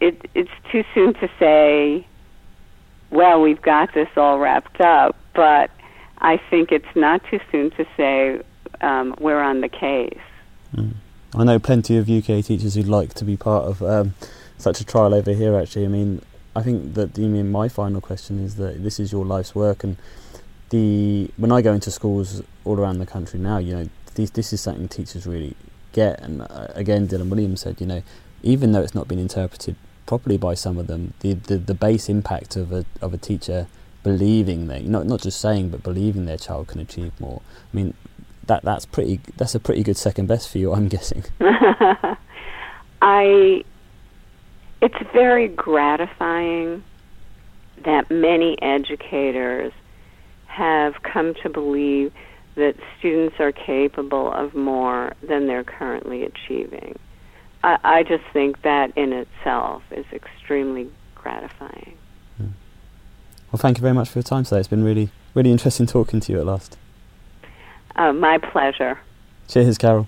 it, 0.00 0.30
it's 0.34 0.50
too 0.70 0.84
soon 0.94 1.14
to 1.14 1.28
say. 1.38 2.06
Well, 3.10 3.40
we've 3.40 3.60
got 3.60 3.92
this 3.92 4.06
all 4.16 4.38
wrapped 4.38 4.80
up, 4.80 5.16
but 5.34 5.68
I 6.20 6.36
think 6.50 6.70
it's 6.70 6.94
not 6.94 7.22
too 7.30 7.40
soon 7.50 7.70
to 7.72 7.86
say 7.96 8.40
um, 8.80 9.14
we're 9.18 9.40
on 9.40 9.60
the 9.60 9.68
case. 9.68 10.18
Mm. 10.74 10.94
I 11.34 11.44
know 11.44 11.58
plenty 11.58 11.96
of 11.96 12.10
UK 12.10 12.44
teachers 12.44 12.74
who'd 12.74 12.88
like 12.88 13.14
to 13.14 13.24
be 13.24 13.36
part 13.36 13.64
of 13.64 13.82
um, 13.82 14.14
such 14.58 14.80
a 14.80 14.84
trial 14.84 15.14
over 15.14 15.32
here. 15.32 15.56
Actually, 15.56 15.84
I 15.84 15.88
mean, 15.88 16.22
I 16.56 16.62
think 16.62 16.94
that 16.94 17.18
I 17.18 17.22
mean 17.22 17.50
my 17.50 17.68
final 17.68 18.00
question 18.00 18.44
is 18.44 18.56
that 18.56 18.82
this 18.82 18.98
is 18.98 19.12
your 19.12 19.24
life's 19.24 19.54
work, 19.54 19.84
and 19.84 19.96
the 20.70 21.30
when 21.36 21.52
I 21.52 21.62
go 21.62 21.72
into 21.72 21.90
schools 21.90 22.42
all 22.64 22.78
around 22.78 22.98
the 22.98 23.06
country 23.06 23.38
now, 23.38 23.58
you 23.58 23.74
know, 23.74 23.88
this 24.14 24.30
this 24.30 24.52
is 24.52 24.60
something 24.60 24.88
teachers 24.88 25.26
really 25.26 25.54
get. 25.92 26.20
And 26.20 26.42
uh, 26.42 26.68
again, 26.74 27.06
Dylan 27.06 27.28
Williams 27.28 27.60
said, 27.60 27.80
you 27.80 27.86
know, 27.86 28.02
even 28.42 28.72
though 28.72 28.82
it's 28.82 28.94
not 28.94 29.06
been 29.06 29.18
interpreted 29.18 29.76
properly 30.06 30.36
by 30.36 30.54
some 30.54 30.78
of 30.78 30.88
them, 30.88 31.14
the 31.20 31.34
the, 31.34 31.58
the 31.58 31.74
base 31.74 32.08
impact 32.08 32.56
of 32.56 32.72
a 32.72 32.84
of 33.00 33.14
a 33.14 33.18
teacher 33.18 33.68
believing 34.02 34.68
that 34.68 34.84
not 34.84 35.06
not 35.06 35.20
just 35.20 35.40
saying 35.40 35.68
but 35.68 35.82
believing 35.82 36.26
their 36.26 36.38
child 36.38 36.68
can 36.68 36.80
achieve 36.80 37.18
more. 37.20 37.42
I 37.72 37.76
mean, 37.76 37.94
that 38.46 38.62
that's 38.62 38.86
pretty 38.86 39.20
that's 39.36 39.54
a 39.54 39.60
pretty 39.60 39.82
good 39.82 39.96
second 39.96 40.26
best 40.26 40.48
for 40.50 40.58
you, 40.58 40.72
I'm 40.72 40.88
guessing. 40.88 41.24
I 43.02 43.64
it's 44.80 45.12
very 45.12 45.48
gratifying 45.48 46.82
that 47.84 48.10
many 48.10 48.60
educators 48.62 49.72
have 50.46 51.02
come 51.02 51.34
to 51.42 51.48
believe 51.48 52.12
that 52.56 52.74
students 52.98 53.36
are 53.38 53.52
capable 53.52 54.32
of 54.32 54.54
more 54.54 55.12
than 55.22 55.46
they're 55.46 55.64
currently 55.64 56.24
achieving. 56.24 56.98
I, 57.62 57.78
I 57.84 58.02
just 58.02 58.24
think 58.32 58.62
that 58.62 58.96
in 58.96 59.12
itself 59.12 59.82
is 59.90 60.06
extremely 60.12 60.90
gratifying. 61.14 61.96
Well, 63.52 63.58
thank 63.58 63.78
you 63.78 63.82
very 63.82 63.94
much 63.94 64.08
for 64.08 64.18
your 64.18 64.24
time 64.24 64.44
today. 64.44 64.60
It's 64.60 64.68
been 64.68 64.84
really, 64.84 65.10
really 65.34 65.50
interesting 65.50 65.86
talking 65.86 66.20
to 66.20 66.32
you 66.32 66.38
at 66.38 66.46
last. 66.46 66.76
Uh, 67.96 68.12
my 68.12 68.38
pleasure. 68.38 68.98
Cheers, 69.48 69.76
Carol. 69.76 70.06